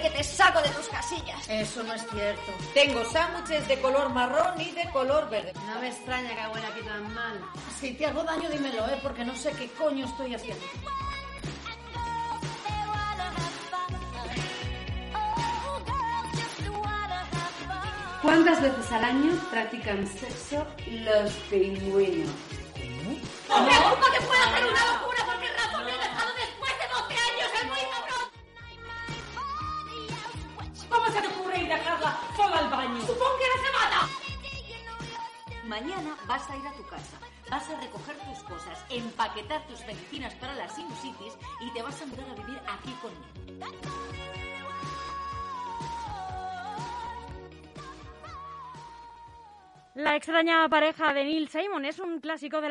de 0.00 0.08
que 0.08 0.16
te 0.16 0.24
saco 0.24 0.60
de 0.62 0.68
tus 0.70 0.88
casillas. 0.88 1.48
Eso 1.48 1.82
no 1.82 1.94
es 1.94 2.06
cierto. 2.08 2.52
Tengo 2.74 3.04
sándwiches 3.04 3.66
de 3.68 3.80
color 3.80 4.10
marrón 4.10 4.60
y 4.60 4.70
de 4.72 4.88
color 4.90 5.28
verde. 5.30 5.52
No 5.66 5.80
me 5.80 5.88
extraña 5.88 6.30
que 6.30 6.48
huela 6.52 6.68
aquí 6.68 6.80
tan 6.82 7.14
mal. 7.14 7.40
Si 7.78 7.92
te 7.94 8.06
hago 8.06 8.22
daño, 8.24 8.48
dímelo, 8.48 8.86
¿eh? 8.86 8.98
Porque 9.02 9.24
no 9.24 9.34
sé 9.34 9.52
qué 9.52 9.68
coño 9.70 10.06
estoy 10.06 10.34
haciendo. 10.34 10.64
¿Cuántas 18.22 18.60
veces 18.60 18.92
al 18.92 19.04
año 19.04 19.32
practican 19.50 20.06
sexo 20.06 20.66
los 20.86 21.32
pingüinos? 21.50 22.30
¡No 23.48 23.62
me 23.62 23.70
preocupa 23.70 24.06
que 24.12 24.20
pueda 24.26 24.44
hacer 24.44 24.66
una 24.66 24.92
locura 24.92 25.09
Mañana 35.80 36.14
vas 36.28 36.50
a 36.50 36.56
ir 36.58 36.66
a 36.66 36.72
tu 36.72 36.82
casa, 36.82 37.18
vas 37.50 37.70
a 37.70 37.80
recoger 37.80 38.14
tus 38.18 38.42
cosas, 38.42 38.84
empaquetar 38.90 39.66
tus 39.66 39.80
medicinas 39.86 40.34
para 40.34 40.54
la 40.54 40.68
sinusitis 40.68 41.38
y 41.58 41.72
te 41.72 41.80
vas 41.80 42.02
a 42.02 42.04
mudar 42.04 42.26
a 42.28 42.34
vivir 42.34 42.60
aquí 42.68 42.92
conmigo. 43.00 43.66
La 49.94 50.16
extraña 50.16 50.68
pareja 50.68 51.14
de 51.14 51.24
Neil 51.24 51.48
Simon 51.48 51.86
es 51.86 51.98
un 51.98 52.20
clásico 52.20 52.60
de 52.60 52.68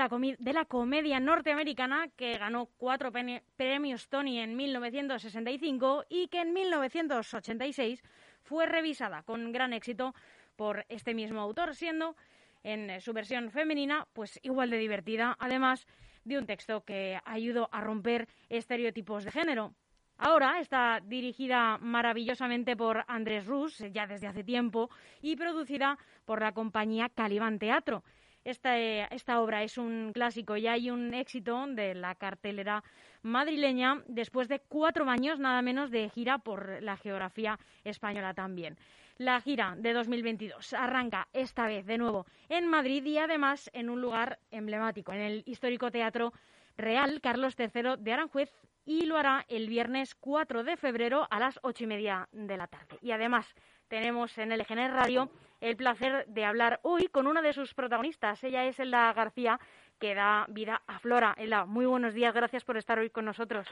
la, 0.54 0.66
comedia 0.66 1.20
norteamericana 1.20 2.10
que 2.16 2.38
ganó 2.38 2.68
cuatro 2.78 3.12
premios 3.12 4.08
Tony 4.08 4.40
en 4.40 4.56
1965 4.56 6.06
y 6.10 6.28
que 6.28 6.42
en 6.42 6.54
1986 6.54 8.04
fue 8.44 8.68
revisada 8.68 9.24
con 9.24 9.52
gran 9.52 9.74
éxito 9.74 10.14
por 10.56 10.86
este 10.90 11.16
mismo 11.16 11.42
autor, 11.42 11.74
siendo 11.74 12.16
en 12.64 12.90
eh, 12.90 13.02
su 13.02 13.14
versión 13.14 13.52
femenina 13.52 14.08
pues 14.14 14.40
igual 14.44 14.70
de 14.70 14.78
divertida, 14.78 15.36
además 15.40 15.88
de 16.24 16.38
un 16.38 16.46
texto 16.46 16.84
que 16.84 17.20
ayudó 17.26 17.70
a 17.72 17.82
romper 17.82 18.28
estereotipos 18.50 19.24
de 19.24 19.32
género. 19.32 19.74
Ahora 20.18 20.60
está 20.60 21.00
dirigida 21.02 21.78
maravillosamente 21.78 22.76
por 22.76 23.06
Andrés 23.08 23.46
Rus, 23.46 23.78
ya 23.94 24.06
desde 24.06 24.28
hace 24.28 24.44
tiempo, 24.44 24.90
y 25.22 25.38
producida 25.38 25.98
por 26.26 26.42
la 26.42 26.52
compañía 26.52 27.08
Caliban 27.08 27.58
Teatro. 27.58 28.04
Esta, 28.50 28.80
eh, 28.80 29.08
esta 29.12 29.42
obra 29.42 29.62
es 29.62 29.78
un 29.78 30.12
clásico 30.12 30.58
y 30.58 30.66
hay 30.66 30.90
un 30.90 31.14
éxito 31.14 31.68
de 31.68 31.94
la 31.94 32.16
cartelera 32.16 32.84
madrileña 33.22 34.02
después 34.08 34.48
de 34.48 34.60
cuatro 34.60 35.08
años 35.08 35.38
nada 35.38 35.62
menos 35.62 35.92
de 35.92 36.10
gira 36.10 36.40
por 36.40 36.82
la 36.82 36.98
geografía 36.98 37.60
española 37.84 38.34
también. 38.34 38.76
La 39.18 39.40
gira 39.40 39.76
de 39.78 39.94
2022 39.94 40.74
arranca 40.74 41.28
esta 41.32 41.68
vez 41.68 41.86
de 41.86 42.00
nuevo 42.00 42.26
en 42.48 42.66
Madrid 42.66 43.06
y 43.06 43.20
además 43.20 43.70
en 43.72 43.88
un 43.88 44.02
lugar 44.02 44.40
emblemático, 44.50 45.14
en 45.14 45.22
el 45.22 45.44
histórico 45.46 45.92
Teatro 45.92 46.34
Real 46.76 47.22
Carlos 47.22 47.56
III 47.56 47.98
de 48.00 48.14
Aranjuez 48.14 48.52
y 48.84 49.06
lo 49.06 49.18
hará 49.18 49.46
el 49.48 49.70
viernes 49.70 50.16
4 50.16 50.64
de 50.64 50.76
febrero 50.76 51.28
a 51.30 51.40
las 51.40 51.60
ocho 51.62 51.84
y 51.84 51.88
media 51.88 52.28
de 52.32 52.58
la 52.58 52.66
tarde. 52.66 52.98
Y 53.04 53.12
además 53.12 53.54
tenemos 53.90 54.38
en 54.38 54.52
el 54.52 54.62
EGN 54.62 54.94
Radio 54.94 55.30
el 55.60 55.76
placer 55.76 56.26
de 56.28 56.46
hablar 56.46 56.80
hoy 56.84 57.08
con 57.08 57.28
una 57.28 57.42
de 57.42 57.52
sus 57.52 57.74
protagonistas. 57.74 58.42
Ella 58.44 58.64
es 58.66 58.80
Elda 58.80 59.12
García, 59.14 59.60
que 60.00 60.16
da 60.16 60.46
vida 60.48 60.82
a 60.88 61.00
Flora. 61.00 61.36
Elda, 61.38 61.66
muy 61.66 61.86
buenos 61.86 62.14
días, 62.14 62.34
gracias 62.34 62.64
por 62.64 62.78
estar 62.78 62.98
hoy 63.00 63.10
con 63.10 63.26
nosotros. 63.26 63.68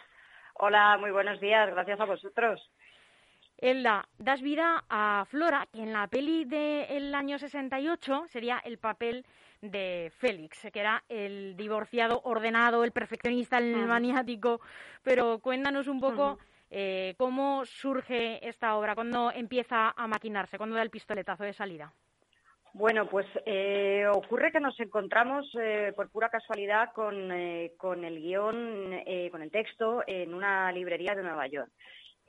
Hola, 0.56 0.98
muy 1.00 1.12
buenos 1.12 1.40
días, 1.40 1.70
gracias 1.70 2.00
a 2.00 2.06
vosotros. 2.06 2.70
Elda, 3.60 4.08
das 4.18 4.42
vida 4.42 4.84
a 4.90 5.26
Flora, 5.30 5.68
que 5.72 5.82
en 5.82 5.94
la 5.94 6.08
peli 6.08 6.46
del 6.46 7.16
año 7.16 7.40
68 7.40 8.26
sería 8.28 8.60
el 8.66 8.78
papel 8.78 9.26
de 9.62 10.12
Félix, 10.18 10.68
que 10.72 10.80
era 10.80 11.04
el 11.10 11.56
divorciado 11.58 12.22
ordenado, 12.24 12.84
el 12.84 12.92
perfeccionista, 12.92 13.58
el 13.58 13.76
Ujú. 13.76 13.88
maniático. 13.88 14.62
Pero 15.04 15.40
cuéntanos 15.40 15.88
un 15.88 16.00
poco 16.00 16.34
Ujú. 16.34 16.40
Eh, 16.70 17.16
cómo 17.18 17.66
surge 17.66 18.48
esta 18.48 18.76
obra, 18.78 18.96
cuándo 18.96 19.32
empieza 19.32 19.94
a 19.96 20.08
maquinarse, 20.08 20.58
cuándo 20.58 20.76
da 20.76 20.84
el 20.84 20.90
pistoletazo 20.90 21.44
de 21.44 21.54
salida. 21.54 21.94
Bueno, 22.74 23.08
pues 23.08 23.26
eh, 23.46 24.06
ocurre 24.14 24.52
que 24.52 24.60
nos 24.60 24.80
encontramos 24.80 25.50
eh, 25.60 25.94
por 25.96 26.12
pura 26.12 26.30
casualidad 26.30 26.92
con, 26.94 27.32
eh, 27.32 27.72
con 27.78 28.04
el 28.04 28.22
guion, 28.22 28.94
eh, 28.94 29.30
con 29.32 29.42
el 29.42 29.50
texto, 29.50 30.04
en 30.06 30.34
una 30.34 30.72
librería 30.72 31.16
de 31.16 31.24
Nueva 31.24 31.48
York. 31.48 31.72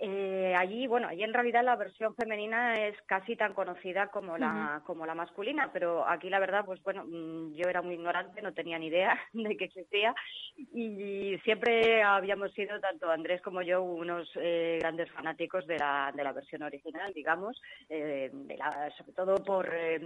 Eh, 0.01 0.55
allí, 0.57 0.87
bueno, 0.87 1.09
allí 1.09 1.25
en 1.25 1.35
realidad 1.35 1.65
la 1.65 1.75
versión 1.75 2.15
femenina 2.15 2.75
es 2.87 2.97
casi 3.07 3.35
tan 3.35 3.53
conocida 3.53 4.07
como 4.09 4.39
la, 4.39 4.81
como 4.87 5.05
la 5.05 5.15
masculina, 5.17 5.71
pero 5.73 6.09
aquí 6.09 6.31
la 6.31 6.39
verdad, 6.39 6.65
pues 6.65 6.81
bueno, 6.85 7.05
mm, 7.05 7.55
yo 7.55 7.69
era 7.69 7.83
muy 7.83 7.95
ignorante, 7.95 8.41
no 8.41 8.55
tenía 8.55 8.79
ni 8.79 8.87
idea 8.87 9.19
de 9.33 9.57
que 9.57 9.65
existía 9.65 10.15
y 10.57 11.37
siempre 11.43 12.03
habíamos 12.03 12.53
sido, 12.53 12.79
tanto 12.81 13.11
Andrés 13.11 13.43
como 13.43 13.61
yo, 13.63 13.83
unos 13.83 14.31
eh, 14.37 14.79
grandes 14.81 15.11
fanáticos 15.11 15.67
de 15.67 15.79
la, 15.79 16.13
de 16.15 16.23
la 16.23 16.33
versión 16.33 16.63
original, 16.63 17.13
digamos, 17.13 17.61
eh, 17.89 18.31
de 18.33 18.57
la, 18.57 18.93
sobre 18.99 19.13
todo 19.13 19.35
por, 19.37 19.69
eh, 19.75 20.01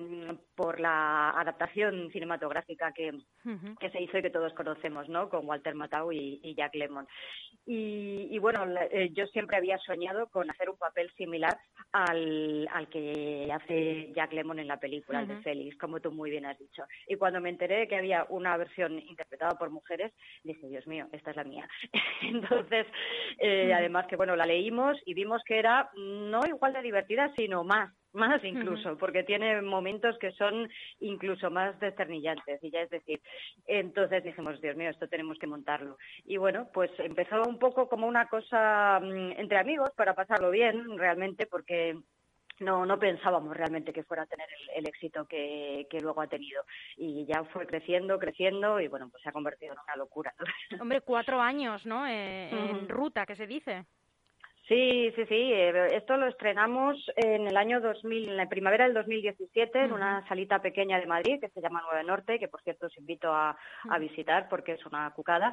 por 0.55 0.81
la 0.81 1.31
adaptación 1.31 2.11
cinematográfica 2.13 2.93
que, 2.93 3.11
Ujú. 3.45 3.75
que 3.79 3.91
se 3.91 4.01
hizo 4.01 4.17
y 4.17 4.23
que 4.23 4.31
todos 4.31 4.55
conocemos, 4.55 5.09
¿no? 5.11 5.29
Con 5.29 5.47
Walter 5.47 5.75
Matthau 5.75 6.13
y, 6.13 6.41
y 6.43 6.55
Jack 6.55 6.75
Lemmon. 6.75 7.07
Y, 7.67 8.29
y 8.31 8.39
bueno, 8.39 8.65
eh, 8.91 9.11
yo 9.13 9.27
siempre 9.27 9.57
había 9.57 9.79
soñado 9.83 10.29
con 10.29 10.51
hacer 10.51 10.71
un 10.71 10.77
papel 10.77 11.11
similar 11.17 11.59
al, 11.93 12.69
al 12.73 12.89
que 12.89 13.49
hace 13.53 14.13
Jack 14.15 14.33
Lemmon 14.33 14.59
en 14.59 14.69
la 14.69 14.79
película, 14.79 15.21
el 15.21 15.29
de. 15.29 15.43
Félix, 15.43 15.77
como 15.79 16.01
tú 16.01 16.13
muy 16.13 16.31
bien 16.31 16.47
has 16.47 16.59
dicho. 16.59 16.85
Y 17.07 17.17
cuando 17.17 17.41
me 17.41 17.51
enteré 17.51 17.81
de 17.81 17.89
que 17.89 17.97
había 17.97 18.27
una 18.29 18.57
versión 18.57 18.99
interpretada 18.99 19.59
por 19.59 19.71
mujeres, 19.71 20.13
dije, 20.43 20.69
Dios 20.69 20.87
mío, 20.87 21.07
esta 21.13 21.31
es 21.31 21.37
la 21.37 21.45
mía. 21.45 21.69
Entonces, 22.23 22.87
eh, 23.39 23.73
además 23.75 24.07
que 24.07 24.17
bueno, 24.17 24.37
la 24.37 24.47
leímos 24.47 24.99
y 25.05 25.15
vimos 25.15 25.43
que 25.45 25.59
era 25.59 25.91
no 25.97 26.41
igual 26.47 26.73
de 26.73 26.83
divertida, 26.83 27.33
sino 27.37 27.65
más 27.65 27.93
más 28.13 28.43
incluso, 28.45 28.97
porque 28.99 29.23
tiene 29.23 29.63
momentos 29.63 30.19
que 30.19 30.33
son 30.33 30.69
incluso 31.01 31.51
más 31.51 31.79
desternillantes, 31.81 32.63
y 32.63 32.71
ya 32.71 32.83
es 32.83 32.91
decir, 32.91 33.21
entonces 33.67 34.23
dijimos, 34.25 34.61
Dios 34.61 34.77
mío, 34.77 34.91
esto 34.91 35.09
tenemos 35.09 35.39
que 35.39 35.47
montarlo. 35.47 35.97
Y 36.25 36.37
bueno, 36.37 36.69
pues 36.73 36.91
empezó 36.99 37.43
un 37.43 37.59
poco 37.59 37.89
como 37.89 38.07
una 38.07 38.27
cosa 38.29 39.01
mm, 39.01 39.33
entre 39.41 39.59
amigos 39.59 39.91
para 39.97 40.15
pasarlo 40.15 40.51
bien, 40.51 40.99
realmente, 40.99 41.47
porque 41.47 41.97
no, 42.61 42.87
no 42.87 42.99
pensábamos 42.99 43.57
realmente 43.57 43.93
que 43.93 44.05
fuera 44.05 44.23
a 44.23 44.27
tener 44.27 44.49
el, 44.51 44.79
el 44.79 44.89
éxito 44.89 45.27
que, 45.27 45.87
que 45.91 46.01
luego 46.01 46.21
ha 46.21 46.27
tenido. 46.27 46.63
Y 46.97 47.25
ya 47.27 47.45
fue 47.45 47.67
creciendo, 47.67 48.19
creciendo, 48.19 48.81
y 48.81 48.89
bueno, 48.89 49.09
pues 49.11 49.23
se 49.23 49.29
ha 49.29 49.33
convertido 49.33 49.73
en 49.73 49.81
una 49.81 49.97
locura. 49.97 50.33
Hombre, 50.81 51.01
cuatro 51.01 51.41
años, 51.41 51.85
¿no? 51.87 52.07
Eh, 52.07 52.51
En 52.51 52.89
ruta, 52.89 53.27
que 53.27 53.37
se 53.37 53.47
dice. 53.47 53.85
Sí, 54.73 55.13
sí, 55.17 55.27
sí. 55.27 55.53
eh, 55.53 55.97
Esto 55.97 56.17
lo 56.17 56.27
estrenamos 56.29 56.97
en 57.17 57.47
el 57.47 57.59
año 57.59 57.83
2000, 57.83 58.31
en 58.31 58.37
la 58.39 58.49
primavera 58.49 58.85
del 58.85 58.95
2017, 58.95 59.79
en 59.85 59.93
una 59.93 60.27
salita 60.29 60.63
pequeña 60.63 60.99
de 60.99 61.05
Madrid 61.07 61.39
que 61.41 61.51
se 61.51 61.61
llama 61.61 61.83
Nueve 61.85 62.05
Norte, 62.05 62.39
que 62.39 62.49
por 62.49 62.63
cierto 62.63 62.87
os 62.87 62.97
invito 62.97 63.31
a, 63.31 63.55
a 63.91 63.99
visitar 63.99 64.49
porque 64.49 64.73
es 64.73 64.87
una 64.87 65.11
cucada. 65.11 65.53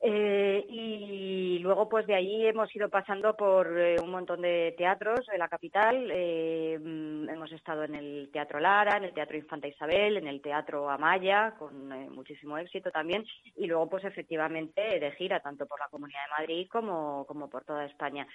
Eh, 0.00 0.64
y 0.68 1.58
luego, 1.60 1.88
pues 1.88 2.06
de 2.06 2.14
ahí 2.14 2.46
hemos 2.46 2.74
ido 2.76 2.88
pasando 2.88 3.34
por 3.34 3.78
eh, 3.78 3.96
un 4.02 4.10
montón 4.10 4.42
de 4.42 4.74
teatros 4.76 5.26
de 5.26 5.38
la 5.38 5.48
capital. 5.48 6.10
Eh, 6.12 6.78
mm, 6.78 7.28
hemos 7.30 7.50
estado 7.52 7.84
en 7.84 7.94
el 7.94 8.30
Teatro 8.32 8.60
Lara, 8.60 8.98
en 8.98 9.04
el 9.04 9.14
Teatro 9.14 9.36
Infanta 9.36 9.66
Isabel, 9.66 10.18
en 10.18 10.26
el 10.26 10.42
Teatro 10.42 10.90
Amaya, 10.90 11.54
con 11.58 11.92
eh, 11.92 12.10
muchísimo 12.10 12.58
éxito 12.58 12.90
también. 12.90 13.24
Y 13.56 13.66
luego, 13.66 13.88
pues 13.88 14.04
efectivamente, 14.04 15.00
de 15.00 15.12
gira, 15.12 15.40
tanto 15.40 15.66
por 15.66 15.80
la 15.80 15.88
Comunidad 15.88 16.20
de 16.24 16.42
Madrid 16.42 16.68
como, 16.70 17.24
como 17.26 17.48
por 17.48 17.64
toda 17.64 17.86
España. 17.86 18.26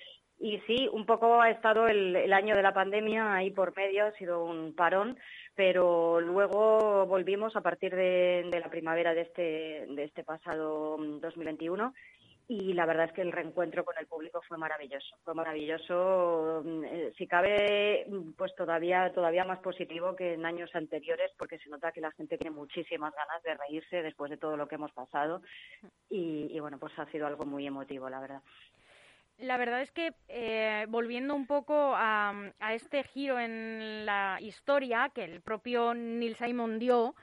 Y 0.44 0.58
sí, 0.66 0.90
un 0.92 1.06
poco 1.06 1.40
ha 1.40 1.52
estado 1.52 1.88
el, 1.88 2.16
el 2.16 2.34
año 2.34 2.56
de 2.56 2.64
la 2.64 2.74
pandemia 2.74 3.36
ahí 3.36 3.52
por 3.52 3.76
medio, 3.76 4.08
ha 4.08 4.12
sido 4.14 4.44
un 4.44 4.74
parón, 4.74 5.20
pero 5.56 6.20
luego 6.20 7.06
volvimos 7.06 7.56
a 7.56 7.62
partir 7.62 7.96
de, 7.96 8.50
la 8.52 8.70
primavera 8.72 9.14
de 9.14 9.22
este, 9.22 9.86
de 9.88 10.04
este 10.04 10.24
pasado 10.24 10.98
mm, 10.98 11.20
2021 11.20 11.94
y 12.48 12.74
la 12.74 12.88
verdad 12.88 13.06
es 13.06 13.14
que 13.14 13.22
el 13.22 13.32
reencuentro 13.32 13.86
con 13.86 13.96
el 14.00 14.08
público 14.08 14.42
fue 14.48 14.58
maravilloso, 14.58 15.16
fue 15.24 15.36
maravilloso, 15.36 16.64
mm, 16.66 16.84
eh, 16.86 17.14
si 17.20 17.28
cabe, 17.28 18.08
mm, 18.10 18.32
pues 18.32 18.56
todavía, 18.56 19.12
todavía 19.14 19.46
más 19.46 19.60
positivo 19.60 20.16
que 20.16 20.34
en 20.34 20.46
años 20.48 20.74
anteriores 20.74 21.32
porque 21.38 21.60
se 21.60 21.70
nota 21.70 21.92
que 21.92 22.02
la 22.02 22.12
gente 22.14 22.40
tiene 22.40 22.56
muchísimas 22.56 23.14
ganas 23.14 23.44
de 23.44 23.54
reírse 23.54 24.02
después 24.02 24.32
de 24.32 24.38
todo 24.38 24.58
lo 24.58 24.68
que 24.68 24.76
hemos 24.76 24.92
pasado 24.92 25.44
y, 26.10 26.48
y 26.50 26.60
bueno, 26.60 26.80
pues 26.80 26.98
ha 26.98 27.06
sido 27.12 27.28
algo 27.28 27.46
muy 27.46 27.68
emotivo, 27.68 28.10
la 28.10 28.20
verdad. 28.20 28.42
La 29.42 29.58
verdad 29.58 29.82
es 29.82 29.92
que, 29.92 30.14
eh, 30.30 30.86
volviendo 30.88 31.34
un 31.34 31.48
poco 31.48 31.94
a, 31.96 32.34
a 32.60 32.74
este 32.74 33.04
giro 33.04 33.40
en 33.40 34.06
la 34.06 34.38
historia 34.40 35.10
que 35.14 35.24
el 35.24 35.42
propio 35.42 35.96
Neil 35.96 36.36
Simon 36.36 36.78
dio, 36.78 37.16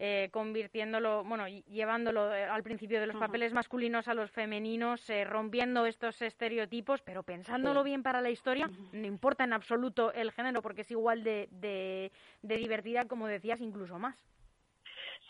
eh, 0.00 0.30
convirtiéndolo, 0.32 1.22
bueno, 1.24 1.46
llevándolo 1.46 2.34
eh, 2.34 2.44
al 2.44 2.62
principio 2.62 3.00
de 3.00 3.06
los 3.06 3.16
papeles 3.16 3.52
masculinos 3.52 4.08
a 4.08 4.14
los 4.14 4.30
femeninos, 4.30 5.08
eh, 5.10 5.24
rompiendo 5.24 5.86
estos 5.86 6.20
estereotipos, 6.22 7.02
pero 7.02 7.22
pensándolo 7.22 7.84
bien 7.84 8.02
para 8.02 8.20
la 8.20 8.30
historia, 8.30 8.68
no 8.92 9.06
importa 9.06 9.44
en 9.44 9.52
absoluto 9.52 10.12
el 10.12 10.32
género, 10.32 10.62
porque 10.62 10.80
es 10.80 10.90
igual 10.90 11.22
de, 11.22 11.48
de, 11.52 12.10
de 12.42 12.56
divertida, 12.56 13.04
como 13.04 13.26
decías, 13.26 13.60
incluso 13.60 13.98
más. 13.98 14.16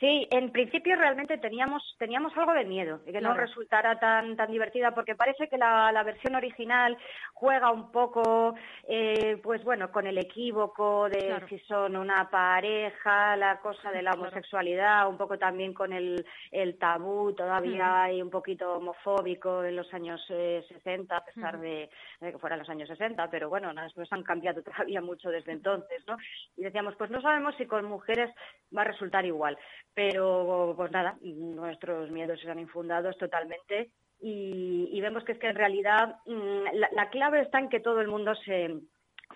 Sí, 0.00 0.26
en 0.30 0.50
principio 0.50 0.96
realmente 0.96 1.36
teníamos 1.36 1.82
teníamos 1.98 2.34
algo 2.34 2.54
de 2.54 2.64
miedo 2.64 3.00
de 3.04 3.12
que 3.12 3.20
no 3.20 3.34
resultara 3.34 4.00
tan 4.00 4.34
tan 4.34 4.50
divertida 4.50 4.94
porque 4.94 5.14
parece 5.14 5.46
que 5.48 5.58
la, 5.58 5.92
la 5.92 6.02
versión 6.02 6.34
original 6.36 6.96
juega 7.34 7.70
un 7.70 7.92
poco, 7.92 8.54
eh, 8.88 9.38
pues 9.42 9.62
bueno, 9.62 9.92
con 9.92 10.06
el 10.06 10.16
equívoco 10.16 11.08
de 11.10 11.42
si 11.50 11.58
son 11.60 11.96
una 11.96 12.30
pareja, 12.30 13.36
la 13.36 13.60
cosa 13.60 13.90
de 13.90 14.00
la 14.00 14.12
homosexualidad, 14.12 15.06
un 15.06 15.18
poco 15.18 15.38
también 15.38 15.74
con 15.74 15.92
el, 15.92 16.24
el 16.50 16.78
tabú. 16.78 17.34
Todavía 17.34 18.04
hay 18.04 18.22
un 18.22 18.30
poquito 18.30 18.72
homofóbico 18.74 19.64
en 19.64 19.76
los 19.76 19.92
años 19.92 20.24
eh, 20.30 20.64
60 20.68 21.14
a 21.14 21.24
pesar 21.26 21.60
de, 21.60 21.90
de, 22.20 22.32
que 22.32 22.38
fueran 22.38 22.58
los 22.58 22.70
años 22.70 22.88
60, 22.88 23.28
pero 23.30 23.50
bueno, 23.50 23.70
las 23.74 23.92
cosas 23.92 24.12
han 24.12 24.22
cambiado 24.22 24.62
todavía 24.64 25.02
mucho 25.02 25.28
desde 25.28 25.52
entonces, 25.52 26.02
¿no? 26.06 26.16
Y 26.56 26.62
decíamos, 26.62 26.94
pues 26.96 27.10
no 27.10 27.20
sabemos 27.20 27.54
si 27.56 27.66
con 27.66 27.84
mujeres 27.84 28.30
va 28.74 28.82
a 28.82 28.86
resultar 28.86 29.26
igual. 29.26 29.58
Pero, 29.94 30.74
pues 30.76 30.90
nada, 30.92 31.18
nuestros 31.22 32.10
miedos 32.10 32.40
se 32.40 32.50
han 32.50 32.58
infundados 32.58 33.18
totalmente 33.18 33.90
y, 34.20 34.88
y 34.92 35.00
vemos 35.00 35.24
que 35.24 35.32
es 35.32 35.38
que 35.38 35.48
en 35.48 35.56
realidad 35.56 36.18
mm, 36.26 36.64
la, 36.74 36.88
la 36.92 37.10
clave 37.10 37.40
está 37.40 37.58
en 37.58 37.68
que 37.68 37.80
todo 37.80 38.00
el 38.00 38.08
mundo 38.08 38.34
se, 38.44 38.80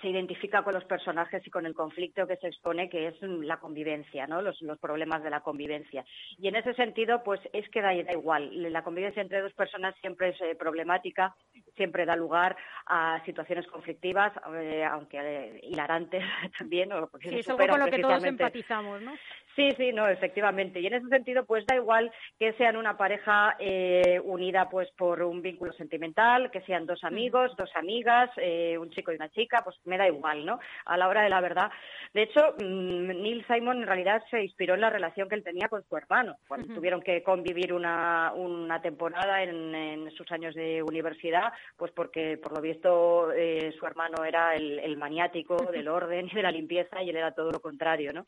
se 0.01 0.09
identifica 0.09 0.62
con 0.62 0.75
los 0.75 0.85
personajes 0.85 1.47
y 1.47 1.51
con 1.51 1.67
el 1.67 1.75
conflicto 1.75 2.27
que 2.27 2.37
se 2.37 2.49
expone, 2.49 2.89
que 2.89 3.09
es 3.09 3.23
la 3.23 3.59
convivencia, 3.59 4.27
¿no? 4.27 4.43
Los, 4.43 4.61
los 4.62 4.79
problemas 4.79 5.23
de 5.23 5.31
la 5.31 5.41
convivencia. 5.41 6.05
Y 6.39 6.49
en 6.49 6.56
ese 6.56 6.75
sentido, 6.75 7.23
pues 7.23 7.41
es 7.53 7.69
que 7.71 7.81
da, 7.81 7.91
da 8.03 8.12
igual. 8.12 8.51
La 8.73 8.83
convivencia 8.83 9.23
entre 9.23 9.41
dos 9.41 9.53
personas 9.55 9.95
siempre 10.01 10.31
es 10.31 10.41
eh, 10.41 10.56
problemática, 10.56 11.35
siempre 11.77 12.05
da 12.05 12.17
lugar 12.17 12.56
a 12.87 13.23
situaciones 13.25 13.67
conflictivas, 13.69 14.33
eh, 14.55 14.85
aunque 14.85 15.19
eh, 15.21 15.61
hilarantes 15.62 16.23
también. 16.59 16.93
O 16.93 17.09
sí, 17.23 17.39
es 17.39 17.49
algo 17.49 17.67
con 17.67 17.81
lo 17.81 17.87
que 17.87 17.99
todos 17.99 18.25
empatizamos, 18.25 19.01
¿no? 19.03 19.12
Sí, 19.56 19.71
sí, 19.77 19.93
no, 19.93 20.09
efectivamente. 20.09 20.81
Y 20.81 20.87
en 20.87 20.95
ese 20.95 21.09
sentido, 21.09 21.45
pues 21.45 21.65
da 21.67 21.77
igual 21.77 22.11
que 22.39 22.53
sean 22.55 22.77
una 22.77 22.97
pareja 22.97 23.55
eh, 23.61 24.21
unida 24.25 24.69
pues 24.69 24.91
por 24.93 25.23
un 25.23 25.43
vínculo 25.43 25.73
sentimental, 25.75 26.51
que 26.51 26.61
sean 26.62 26.87
dos 26.87 27.05
amigos, 27.05 27.55
dos 27.56 27.71
amigas, 27.77 28.31
eh, 28.37 28.77
un 28.79 28.91
chico 28.91 29.12
y 29.12 29.17
una 29.17 29.29
chica, 29.29 29.62
pues 29.62 29.77
me 29.85 29.97
da 29.97 30.09
igual, 30.09 30.45
¿no? 30.45 30.59
A 30.87 30.97
la 30.97 31.09
hora 31.09 31.23
de 31.23 31.29
la 31.29 31.41
verdad. 31.41 31.71
De 32.12 32.23
hecho, 32.23 32.55
mmm, 32.59 33.23
Neil 33.23 33.45
Simon 33.47 33.79
en 33.83 33.87
realidad 33.87 34.23
se 34.31 34.43
inspiró 34.43 34.75
en 34.75 34.81
la 34.81 34.91
relación 34.91 35.29
que 35.29 35.37
él 35.37 35.45
tenía 35.45 35.69
con 35.69 35.85
su 35.85 35.97
hermano, 35.97 36.37
cuando 36.49 36.67
uh 36.67 36.71
-huh. 36.71 36.75
tuvieron 36.75 37.03
que 37.03 37.23
convivir 37.23 37.73
una, 37.73 38.33
una 38.35 38.83
temporada 38.83 39.43
en, 39.43 39.75
en, 39.75 40.11
sus 40.12 40.31
años 40.33 40.55
de 40.55 40.83
universidad, 40.83 41.53
pues 41.77 41.93
porque 41.93 42.39
por 42.39 42.53
lo 42.55 42.61
visto 42.61 43.33
eh, 43.33 43.73
su 43.79 43.87
hermano 43.87 44.25
era 44.25 44.55
el, 44.55 44.79
el 44.81 44.97
maniático 44.97 45.56
del 45.71 45.89
orden 45.89 46.29
y 46.31 46.35
de 46.35 46.43
la 46.43 46.51
limpieza 46.51 47.03
y 47.03 47.11
él 47.11 47.17
era 47.17 47.33
todo 47.33 47.51
lo 47.51 47.61
contrario, 47.61 48.12
¿no? 48.12 48.25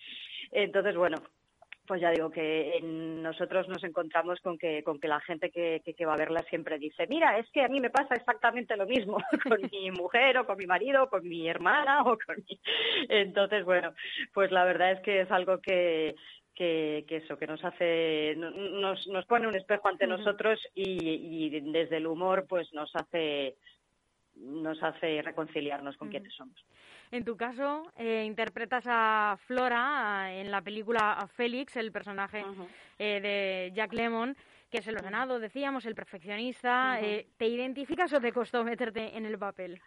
Entonces, 0.53 0.97
bueno, 0.97 1.16
pues 1.87 2.01
ya 2.01 2.11
digo 2.11 2.31
que 2.31 2.81
nosotros 2.83 3.69
nos 3.69 3.83
encontramos 3.85 4.41
con 4.41 4.59
que, 4.59 4.83
con 4.83 4.99
que 4.99 5.09
la 5.09 5.21
gente 5.21 5.51
que, 5.51 5.81
que, 5.85 5.95
que, 5.95 6.07
va 6.07 6.15
a 6.15 6.19
verla 6.19 6.43
siempre 6.51 6.79
dice, 6.79 7.07
mira, 7.09 7.39
es 7.39 7.49
que 7.51 7.63
a 7.63 7.69
mí 7.69 7.81
me 7.81 7.91
pasa 7.91 8.15
exactamente 8.15 8.77
lo 8.77 8.87
mismo 8.87 9.19
con 9.49 9.59
mi 9.71 9.91
mujer 9.91 10.39
o 10.39 10.47
con 10.47 10.59
mi 10.59 10.67
marido 10.67 11.05
o 11.05 11.09
con 11.09 11.27
mi 11.27 11.49
hermana 11.49 12.03
o 12.03 12.19
con 12.19 12.37
mi... 12.49 12.61
Entonces, 13.09 13.65
bueno, 13.65 13.95
pues 14.35 14.51
la 14.51 14.65
verdad 14.65 14.93
es 14.93 15.01
que 15.01 15.21
es 15.23 15.31
algo 15.31 15.61
que, 15.61 16.15
que, 16.57 17.05
que, 17.07 17.17
eso, 17.17 17.37
que 17.37 17.47
nos 17.47 17.63
hace, 17.65 18.35
nos, 18.37 19.07
nos 19.09 19.27
pone 19.27 19.47
un 19.47 19.55
espejo 19.55 19.89
ante 19.89 20.07
nosotros 20.07 20.59
y, 20.75 21.47
y, 21.47 21.61
desde 21.61 21.99
el 21.99 22.07
humor 22.07 22.47
pues 22.49 22.73
nos 22.73 22.91
hace, 22.97 23.57
nos 24.37 24.83
hace 24.83 25.23
reconciliarnos 25.23 25.97
con 25.97 26.09
uh 26.09 26.11
-huh. 26.11 26.13
quienes 26.13 26.35
somos. 26.35 26.65
En 27.11 27.25
tu 27.25 27.37
caso, 27.37 27.93
eh, 27.97 28.25
interpretas 28.27 28.85
a 28.87 29.39
Flora 29.47 30.33
en 30.33 30.51
la 30.51 30.61
película 30.61 31.29
Félix, 31.37 31.77
el 31.77 31.93
personaje 31.93 32.45
uh 32.45 32.49
-huh. 32.49 32.69
eh, 32.99 33.21
de 33.21 33.73
Jack 33.75 33.93
Lemmon, 33.93 34.37
que 34.71 34.79
es 34.79 34.89
el 34.89 34.97
ordenado, 34.97 35.39
decíamos, 35.39 35.87
el 35.87 35.95
perfeccionista. 35.95 36.99
Uh 36.99 37.03
-huh. 37.03 37.07
eh, 37.07 37.27
¿Te 37.37 37.47
identificas 37.47 38.13
o 38.13 38.21
te 38.21 38.33
costó 38.33 38.65
meterte 38.65 39.17
en 39.17 39.25
el 39.27 39.39
papel? 39.39 39.81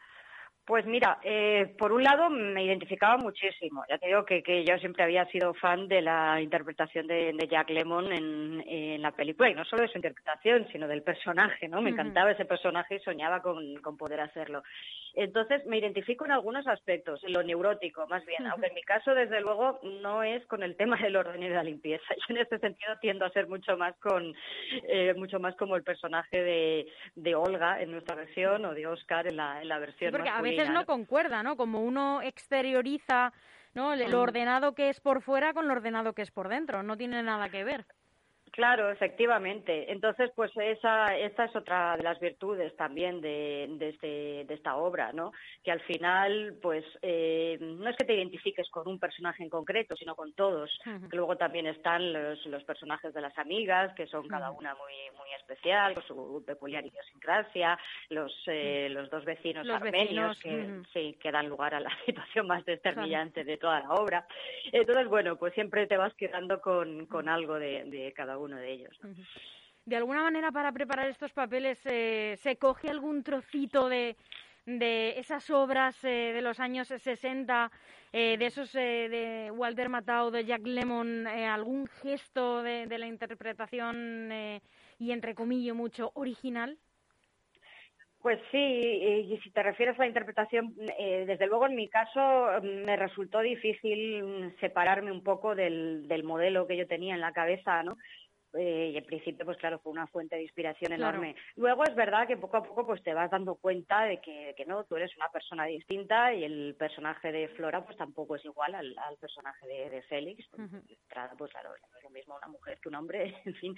Pues 0.70 0.86
mira, 0.86 1.18
eh, 1.24 1.74
por 1.80 1.92
un 1.92 2.04
lado 2.04 2.30
me 2.30 2.64
identificaba 2.64 3.18
muchísimo. 3.18 3.84
Ya 3.90 3.98
te 3.98 4.06
digo 4.06 4.24
que, 4.24 4.44
que 4.44 4.64
yo 4.64 4.78
siempre 4.78 5.04
había 5.04 5.26
sido 5.32 5.56
fan 5.56 5.88
de 5.88 6.00
la 6.00 6.40
interpretación 6.40 7.08
de, 7.08 7.34
de 7.34 7.48
Jack 7.48 7.72
Lemmon 7.72 8.14
en, 8.14 8.64
en, 8.68 9.02
la 9.02 9.10
película, 9.10 9.50
y 9.50 9.56
no 9.56 9.66
solo 9.66 9.82
de 9.82 9.88
su 9.88 9.98
interpretación, 9.98 10.68
sino 10.72 10.88
del 10.88 11.02
personaje, 11.02 11.68
¿no? 11.68 11.82
Me 11.82 11.90
encantaba 11.90 12.30
ese 12.30 12.46
personaje 12.46 12.98
y 12.98 13.00
soñaba 13.00 13.42
con, 13.42 13.78
con, 13.78 13.98
poder 13.98 14.20
hacerlo. 14.20 14.62
Entonces 15.16 15.66
me 15.66 15.78
identifico 15.78 16.26
en 16.26 16.32
algunos 16.32 16.68
aspectos, 16.68 17.24
en 17.24 17.34
lo 17.34 17.44
neurótico 17.44 18.08
más 18.08 18.26
bien, 18.26 18.46
aunque 18.48 18.68
en 18.68 18.76
mi 18.76 18.84
caso, 18.84 19.14
desde 19.14 19.42
luego, 19.42 19.80
no 19.84 20.24
es 20.24 20.46
con 20.46 20.64
el 20.64 20.76
tema 20.76 20.98
del 20.98 21.16
orden 21.16 21.42
y 21.44 21.50
de 21.50 21.56
la 21.56 21.64
limpieza. 21.64 22.06
Yo 22.28 22.36
en 22.36 22.38
este 22.38 22.60
sentido 22.60 22.94
tiendo 23.02 23.26
a 23.26 23.32
ser 23.32 23.48
mucho 23.48 23.78
más 23.78 23.98
con, 24.00 24.34
eh, 24.88 25.14
mucho 25.16 25.40
más 25.40 25.56
como 25.56 25.76
el 25.76 25.84
personaje 25.84 26.42
de, 26.42 26.88
de 27.16 27.36
Olga 27.36 27.82
en 27.82 27.92
nuestra 27.92 28.16
versión 28.16 28.66
o 28.66 28.74
de 28.74 28.88
Oscar 28.88 29.28
en 29.28 29.38
la, 29.38 29.62
en 29.62 29.68
la 29.68 29.80
versión 29.80 30.12
sí, 30.12 30.18
porque 30.18 30.30
masculina 30.30 30.58
veces 30.58 30.74
no 30.74 30.86
concuerda, 30.86 31.44
¿no? 31.44 31.58
Como 31.58 31.82
uno 31.82 32.22
exterioriza 32.22 33.34
¿no? 33.74 33.96
lo 33.96 34.22
ordenado 34.22 34.74
que 34.74 34.90
es 34.90 35.00
por 35.00 35.22
fuera 35.22 35.54
con 35.54 35.68
lo 35.68 35.74
ordenado 35.74 36.14
que 36.14 36.22
es 36.22 36.32
por 36.32 36.50
dentro, 36.50 36.84
no 36.84 36.98
tiene 36.98 37.24
nada 37.24 37.50
que 37.50 37.64
ver. 37.64 37.86
Claro, 38.60 38.92
efectivamente. 38.92 39.90
Entonces, 39.90 40.32
pues 40.36 40.52
esa, 40.58 41.16
esta 41.18 41.46
es 41.46 41.56
otra 41.56 41.96
de 41.96 42.04
las 42.04 42.20
virtudes 42.20 42.76
también 42.76 43.22
de, 43.22 43.68
de, 43.80 43.88
este, 43.88 44.44
de 44.44 44.54
esta 44.54 44.76
obra, 44.76 45.14
¿no? 45.14 45.32
Que 45.64 45.72
al 45.72 45.80
final, 45.80 46.58
pues, 46.62 46.84
eh, 47.02 47.58
no 47.62 47.90
es 47.90 47.96
que 47.96 48.04
te 48.04 48.16
identifiques 48.16 48.70
con 48.70 48.86
un 48.90 49.00
personaje 49.00 49.44
en 49.44 49.50
concreto, 49.50 49.96
sino 49.96 50.14
con 50.14 50.34
todos. 50.34 50.70
Uh 50.86 50.90
-huh. 50.90 51.08
Luego 51.14 51.38
también 51.38 51.68
están 51.68 52.12
los, 52.12 52.46
los 52.48 52.62
personajes 52.66 53.14
de 53.14 53.22
las 53.22 53.38
amigas, 53.38 53.94
que 53.96 54.08
son 54.08 54.28
cada 54.28 54.52
una 54.52 54.76
muy, 54.76 54.94
muy 55.18 55.30
especial, 55.38 55.94
con 55.94 56.04
su 56.04 56.44
peculiar 56.46 56.86
idiosincrasia, 56.86 57.80
los, 58.10 58.34
eh, 58.48 58.90
los 58.90 59.10
dos 59.10 59.24
vecinos 59.24 59.66
los 59.66 59.78
armenios 59.78 60.38
vecinos, 60.38 60.40
que, 60.40 60.50
uh 60.50 60.82
-huh. 60.82 60.86
sí, 60.92 61.18
que 61.22 61.32
dan 61.32 61.48
lugar 61.48 61.76
a 61.76 61.80
la 61.80 61.92
situación 62.06 62.46
más 62.46 62.66
determinante 62.66 63.46
de 63.46 63.56
toda 63.56 63.80
la 63.80 63.92
obra. 63.94 64.28
Entonces, 64.74 65.08
bueno, 65.08 65.38
pues 65.38 65.54
siempre 65.54 65.88
te 65.88 65.96
vas 65.96 66.14
quedando 66.16 66.60
con, 66.60 67.06
con 67.06 67.30
algo 67.30 67.58
de, 67.58 67.86
de 67.86 68.12
cada 68.12 68.38
uno 68.38 68.49
de 68.58 68.72
ellos. 68.72 68.98
¿no? 69.04 69.10
De 69.86 69.96
alguna 69.96 70.22
manera, 70.22 70.52
para 70.52 70.72
preparar 70.72 71.08
estos 71.10 71.34
papeles, 71.34 71.84
eh, 71.86 72.36
¿se 72.38 72.58
coge 72.58 72.90
algún 72.90 73.24
trocito 73.24 73.90
de, 73.90 74.16
de 74.66 75.18
esas 75.18 75.50
obras 75.50 76.04
eh, 76.04 76.32
de 76.34 76.42
los 76.42 76.60
años 76.60 76.88
60, 76.88 77.72
eh, 78.12 78.38
de 78.38 78.46
esos 78.46 78.76
eh, 78.76 79.10
de 79.10 79.52
Walter 79.52 79.90
Matthau, 79.90 80.30
de 80.30 80.46
Jack 80.46 80.62
Lemmon, 80.66 81.26
eh, 81.28 81.48
algún 81.48 81.88
gesto 81.88 82.62
de, 82.62 82.86
de 82.86 82.98
la 83.00 83.08
interpretación 83.08 84.32
eh, 84.32 84.62
y, 85.00 85.12
entre 85.12 85.34
comillas, 85.34 85.76
mucho 85.76 86.12
original? 86.14 86.78
Pues 88.22 88.38
sí, 88.52 88.58
y 88.58 89.40
si 89.42 89.50
te 89.50 89.64
refieres 89.64 89.96
a 89.96 90.02
la 90.02 90.08
interpretación, 90.08 90.76
eh, 90.98 91.24
desde 91.26 91.48
luego 91.48 91.68
en 91.68 91.76
mi 91.76 91.88
caso 91.88 92.48
me 92.62 92.98
resultó 92.98 93.40
difícil 93.40 94.54
separarme 94.60 95.10
un 95.10 95.24
poco 95.24 95.56
del, 95.56 96.06
del 96.06 96.24
modelo 96.26 96.68
que 96.68 96.76
yo 96.76 96.86
tenía 96.86 97.16
en 97.16 97.22
la 97.22 97.32
cabeza, 97.32 97.82
¿no? 97.82 97.98
Eh, 98.58 98.92
y 98.94 98.98
en 98.98 99.06
principio, 99.06 99.46
pues 99.46 99.58
claro, 99.58 99.80
fue 99.80 99.92
una 99.92 100.08
fuente 100.08 100.36
de 100.36 100.44
inspiración 100.44 100.92
enorme. 100.92 101.34
Claro. 101.34 101.48
Luego 101.56 101.84
es 101.84 101.96
verdad 101.96 102.28
que 102.28 102.38
poco 102.38 102.58
a 102.58 102.64
poco 102.64 102.86
pues 102.86 103.04
te 103.04 103.14
vas 103.14 103.30
dando 103.30 103.56
cuenta 103.56 104.04
de 104.06 104.20
que, 104.20 104.54
que, 104.58 104.66
no, 104.66 104.84
tú 104.86 104.96
eres 104.96 105.16
una 105.18 105.30
persona 105.30 105.66
distinta 105.66 106.34
y 106.34 106.44
el 106.44 106.76
personaje 106.78 107.32
de 107.32 107.48
Flora 107.50 107.84
pues 107.86 107.98
tampoco 107.98 108.36
es 108.36 108.46
igual 108.46 108.74
al, 108.74 108.98
al 108.98 109.18
personaje 109.18 109.68
de, 109.68 109.90
de 109.90 110.02
Félix. 110.04 110.48
Uh 110.54 110.62
-huh. 110.62 111.38
Pues 111.38 111.52
claro, 111.52 111.70
no 111.70 111.98
es 111.98 112.04
lo 112.04 112.10
mismo 112.10 112.36
una 112.36 112.48
mujer 112.48 112.80
que 112.82 112.90
un 112.90 112.96
hombre, 112.96 113.36
en 113.46 113.56
fin. 113.56 113.76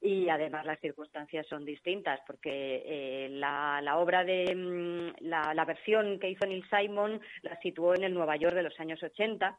Y 0.00 0.28
además 0.28 0.66
las 0.66 0.80
circunstancias 0.80 1.46
son 1.46 1.64
distintas 1.64 2.20
porque 2.26 2.82
eh, 2.84 3.28
la, 3.30 3.80
la, 3.82 3.98
obra 3.98 4.24
de 4.24 4.54
mm, 4.54 5.24
la, 5.24 5.54
la 5.54 5.64
versión 5.64 6.18
que 6.18 6.30
hizo 6.30 6.46
Neil 6.46 6.64
Simon 6.68 7.20
la 7.42 7.58
situó 7.60 7.94
en 7.94 8.04
el 8.04 8.14
Nueva 8.14 8.36
York 8.36 8.54
de 8.54 8.62
los 8.62 8.78
años 8.80 9.02
80 9.02 9.58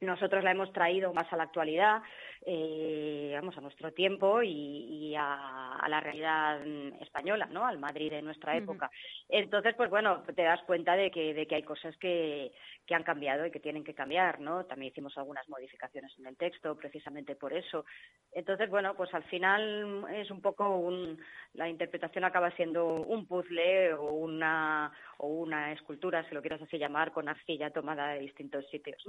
nosotros 0.00 0.42
la 0.42 0.50
hemos 0.50 0.72
traído 0.72 1.12
más 1.12 1.32
a 1.32 1.36
la 1.36 1.44
actualidad, 1.44 2.02
eh, 2.46 3.32
vamos, 3.34 3.56
a 3.56 3.60
nuestro 3.60 3.92
tiempo 3.92 4.42
y, 4.42 4.50
y 4.50 5.14
a, 5.16 5.76
a, 5.76 5.88
la 5.88 6.00
realidad 6.00 6.60
española, 7.00 7.46
¿no? 7.50 7.66
Al 7.66 7.78
Madrid 7.78 8.10
de 8.10 8.22
nuestra 8.22 8.56
época. 8.56 8.90
Uh 8.90 8.94
-huh. 8.94 9.42
Entonces, 9.42 9.74
pues 9.76 9.90
bueno, 9.90 10.22
te 10.34 10.42
das 10.42 10.62
cuenta 10.66 10.94
de 10.96 11.10
que, 11.10 11.32
de 11.34 11.46
que 11.46 11.54
hay 11.56 11.62
cosas 11.62 11.96
que, 11.96 12.52
que 12.86 12.94
han 12.94 13.02
cambiado 13.02 13.46
y 13.46 13.50
que 13.50 13.60
tienen 13.60 13.84
que 13.84 13.94
cambiar, 13.94 14.40
¿no? 14.40 14.64
También 14.66 14.92
hicimos 14.92 15.16
algunas 15.16 15.48
modificaciones 15.48 16.12
en 16.18 16.26
el 16.26 16.36
texto, 16.36 16.76
precisamente 16.76 17.34
por 17.34 17.52
eso. 17.52 17.84
Entonces, 18.32 18.68
bueno, 18.68 18.94
pues 18.94 19.12
al 19.14 19.24
final 19.24 20.04
es 20.12 20.30
un 20.30 20.40
poco 20.42 20.76
un, 20.76 21.18
la 21.54 21.68
interpretación 21.68 22.24
acaba 22.24 22.50
siendo 22.52 22.86
un 22.86 23.26
puzzle 23.26 23.94
o 23.94 24.12
una, 24.12 24.92
o 25.18 25.28
una 25.28 25.72
escultura, 25.72 26.28
si 26.28 26.34
lo 26.34 26.42
quieres 26.42 26.60
así 26.60 26.76
llamar, 26.76 27.12
con 27.12 27.28
arcilla 27.28 27.70
tomada 27.70 28.08
de 28.08 28.20
distintos 28.20 28.68
sitios. 28.70 29.02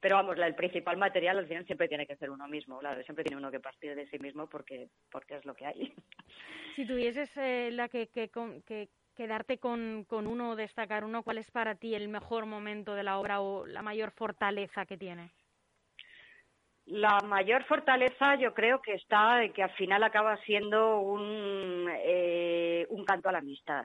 Pero 0.00 0.16
vamos, 0.16 0.36
la, 0.36 0.46
el 0.46 0.54
principal 0.54 0.96
material 0.96 1.38
al 1.38 1.46
final 1.46 1.64
siempre 1.64 1.88
tiene 1.88 2.06
que 2.06 2.16
ser 2.16 2.30
uno 2.30 2.46
mismo, 2.46 2.57
claro, 2.64 3.02
siempre 3.02 3.24
tiene 3.24 3.38
uno 3.38 3.50
que 3.50 3.60
partir 3.60 3.94
de 3.94 4.08
sí 4.08 4.18
mismo 4.18 4.46
porque, 4.48 4.88
porque 5.10 5.36
es 5.36 5.44
lo 5.44 5.54
que 5.54 5.66
hay. 5.66 5.92
Si 6.76 6.86
tuvieses 6.86 7.36
eh, 7.36 7.70
la 7.72 7.88
que, 7.88 8.06
que, 8.06 8.30
que 8.64 8.88
quedarte 9.16 9.58
con, 9.58 10.04
con 10.04 10.28
uno 10.28 10.50
o 10.50 10.56
destacar 10.56 11.02
uno, 11.02 11.24
¿cuál 11.24 11.38
es 11.38 11.50
para 11.50 11.74
ti 11.74 11.96
el 11.96 12.08
mejor 12.08 12.46
momento 12.46 12.94
de 12.94 13.02
la 13.02 13.18
obra 13.18 13.40
o 13.40 13.66
la 13.66 13.82
mayor 13.82 14.12
fortaleza 14.12 14.86
que 14.86 14.96
tiene? 14.96 15.32
La 16.86 17.18
mayor 17.24 17.64
fortaleza 17.64 18.36
yo 18.36 18.54
creo 18.54 18.80
que 18.80 18.94
está 18.94 19.42
en 19.42 19.52
que 19.52 19.64
al 19.64 19.72
final 19.72 20.04
acaba 20.04 20.36
siendo 20.44 21.00
un, 21.00 21.88
eh, 22.04 22.86
un 22.90 23.04
canto 23.04 23.28
a 23.28 23.32
la 23.32 23.38
amistad 23.38 23.84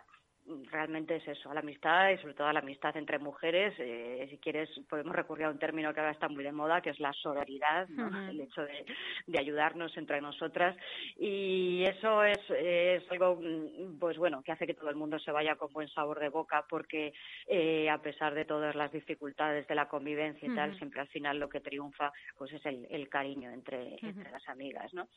realmente 0.71 1.15
es 1.15 1.27
eso, 1.27 1.49
a 1.49 1.53
la 1.53 1.61
amistad 1.61 2.09
y 2.09 2.17
sobre 2.17 2.33
todo 2.33 2.47
a 2.47 2.53
la 2.53 2.59
amistad 2.59 2.95
entre 2.97 3.19
mujeres. 3.19 3.73
Eh, 3.79 4.27
si 4.29 4.37
quieres, 4.37 4.69
podemos 4.89 5.15
recurrir 5.15 5.45
a 5.45 5.49
un 5.49 5.59
término 5.59 5.93
que 5.93 5.99
ahora 5.99 6.11
está 6.11 6.27
muy 6.27 6.43
de 6.43 6.51
moda, 6.51 6.81
que 6.81 6.89
es 6.89 6.99
la 6.99 7.13
sororidad, 7.13 7.87
el 8.29 8.41
hecho 8.41 8.61
de, 8.63 8.85
de, 9.27 9.39
ayudarnos 9.39 9.95
entre 9.97 10.21
nosotras. 10.21 10.75
Y 11.17 11.83
eso 11.85 12.23
es, 12.23 12.39
es, 12.49 13.03
algo, 13.11 13.39
mm, 13.41 13.99
pues 13.99 14.17
bueno, 14.17 14.41
que 14.43 14.51
hace 14.51 14.67
que 14.67 14.73
todo 14.73 14.89
el 14.89 14.95
mundo 14.95 15.19
se 15.19 15.31
vaya 15.31 15.55
con 15.55 15.71
buen 15.71 15.87
sabor 15.89 16.19
de 16.19 16.29
boca, 16.29 16.65
porque 16.69 17.13
eh, 17.47 17.89
a 17.89 17.99
pesar 17.99 18.33
de 18.33 18.45
todas 18.45 18.75
las 18.75 18.91
dificultades 18.91 19.67
de 19.67 19.75
la 19.75 19.87
convivencia 19.87 20.47
y 20.47 20.55
tal, 20.55 20.77
siempre 20.77 21.01
al 21.01 21.07
final 21.07 21.39
lo 21.39 21.49
que 21.49 21.61
triunfa 21.61 22.11
pues 22.37 22.51
es 22.53 22.65
el, 22.65 22.87
el 22.89 23.09
cariño 23.09 23.49
entre, 23.51 23.97
entre 24.01 24.31
las 24.31 24.47
amigas, 24.49 24.93
¿no? 24.93 25.07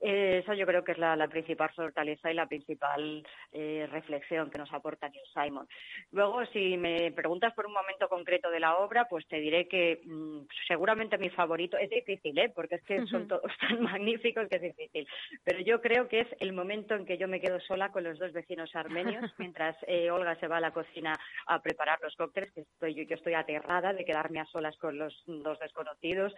Eh, 0.00 0.40
eso 0.42 0.54
yo 0.54 0.66
creo 0.66 0.84
que 0.84 0.92
es 0.92 0.98
la, 0.98 1.16
la 1.16 1.28
principal 1.28 1.70
fortaleza 1.70 2.30
y 2.30 2.34
la 2.34 2.46
principal 2.46 3.26
eh, 3.52 3.88
reflexión 3.90 4.50
que 4.54 4.58
nos 4.60 4.72
aporta 4.72 5.08
Neil 5.08 5.26
Simon. 5.34 5.66
Luego, 6.12 6.46
si 6.46 6.76
me 6.76 7.10
preguntas 7.10 7.52
por 7.54 7.66
un 7.66 7.72
momento 7.72 8.08
concreto 8.08 8.50
de 8.50 8.60
la 8.60 8.76
obra, 8.76 9.06
pues 9.10 9.26
te 9.26 9.40
diré 9.40 9.66
que 9.66 10.00
mmm, 10.04 10.42
seguramente 10.68 11.18
mi 11.18 11.28
favorito 11.30 11.76
es 11.76 11.90
difícil, 11.90 12.38
¿eh? 12.38 12.52
porque 12.54 12.76
es 12.76 12.84
que 12.84 13.00
uh 13.00 13.02
-huh. 13.02 13.10
son 13.10 13.26
todos 13.26 13.50
tan 13.60 13.82
magníficos 13.82 14.48
que 14.48 14.56
es 14.56 14.62
difícil. 14.62 15.08
Pero 15.42 15.58
yo 15.60 15.80
creo 15.80 16.06
que 16.08 16.20
es 16.20 16.28
el 16.38 16.52
momento 16.52 16.94
en 16.94 17.04
que 17.04 17.18
yo 17.18 17.26
me 17.26 17.40
quedo 17.40 17.58
sola 17.60 17.90
con 17.90 18.04
los 18.04 18.18
dos 18.18 18.32
vecinos 18.32 18.70
armenios 18.76 19.24
mientras 19.38 19.76
eh, 19.88 20.10
Olga 20.10 20.36
se 20.36 20.46
va 20.46 20.58
a 20.58 20.60
la 20.60 20.72
cocina 20.72 21.12
a 21.46 21.60
preparar 21.60 21.98
los 22.00 22.14
cócteles, 22.14 22.52
que 22.52 22.60
estoy, 22.60 22.94
yo, 22.94 23.02
yo 23.02 23.16
estoy 23.16 23.34
aterrada 23.34 23.92
de 23.92 24.04
quedarme 24.04 24.38
a 24.40 24.46
solas 24.46 24.76
con 24.78 24.96
los 24.98 25.12
dos 25.26 25.58
desconocidos. 25.58 26.32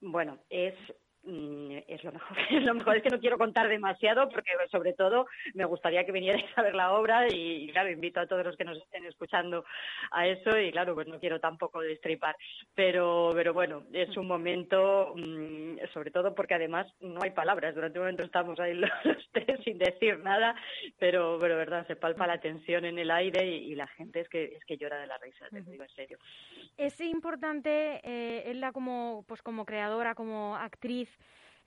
Bueno, 0.00 0.38
es 0.50 0.74
Mm, 0.84 1.11
es 1.24 2.02
lo 2.04 2.12
mejor. 2.12 2.36
lo 2.62 2.74
mejor 2.74 2.96
es 2.96 3.02
que 3.02 3.10
no 3.10 3.20
quiero 3.20 3.38
contar 3.38 3.68
demasiado 3.68 4.28
porque 4.28 4.50
sobre 4.70 4.92
todo 4.92 5.26
me 5.54 5.64
gustaría 5.64 6.04
que 6.04 6.12
vinierais 6.12 6.46
a 6.56 6.62
ver 6.62 6.74
la 6.74 6.92
obra 6.92 7.26
y, 7.28 7.70
claro, 7.72 7.90
invito 7.90 8.20
a 8.20 8.26
todos 8.26 8.44
los 8.44 8.56
que 8.56 8.64
nos 8.64 8.78
estén 8.78 9.04
escuchando 9.04 9.64
a 10.10 10.26
eso 10.26 10.58
y 10.58 10.72
claro, 10.72 10.94
pues 10.94 11.06
no 11.06 11.20
quiero 11.20 11.40
tampoco 11.40 11.80
destripar. 11.80 12.36
Pero, 12.74 13.30
pero 13.34 13.52
bueno, 13.52 13.84
es 13.92 14.16
un 14.16 14.26
momento, 14.26 15.12
mmm, 15.14 15.76
sobre 15.92 16.10
todo 16.10 16.34
porque 16.34 16.54
además 16.54 16.86
no 17.00 17.20
hay 17.22 17.30
palabras. 17.30 17.74
Durante 17.74 17.98
un 17.98 18.04
momento 18.04 18.24
estamos 18.24 18.58
ahí 18.58 18.74
los, 18.74 18.90
los 19.04 19.28
tres 19.32 19.60
sin 19.64 19.78
decir 19.78 20.18
nada, 20.20 20.54
pero, 20.98 21.38
pero 21.40 21.56
verdad, 21.56 21.86
se 21.86 21.96
palpa 21.96 22.26
la 22.26 22.40
tensión 22.40 22.84
en 22.84 22.98
el 22.98 23.10
aire 23.10 23.46
y, 23.46 23.72
y 23.72 23.74
la 23.74 23.86
gente 23.86 24.20
es 24.20 24.28
que, 24.28 24.44
es 24.44 24.64
que 24.64 24.76
llora 24.76 24.98
de 24.98 25.06
la 25.06 25.18
risa, 25.18 25.46
te 25.50 25.60
digo 25.62 25.84
en 25.84 25.90
serio. 25.90 26.18
Es 26.76 27.00
importante, 27.00 28.00
eh, 28.02 28.50
Ella 28.50 28.72
como, 28.72 29.24
pues 29.28 29.42
como 29.42 29.64
creadora, 29.64 30.14
como 30.14 30.56
actriz, 30.56 31.08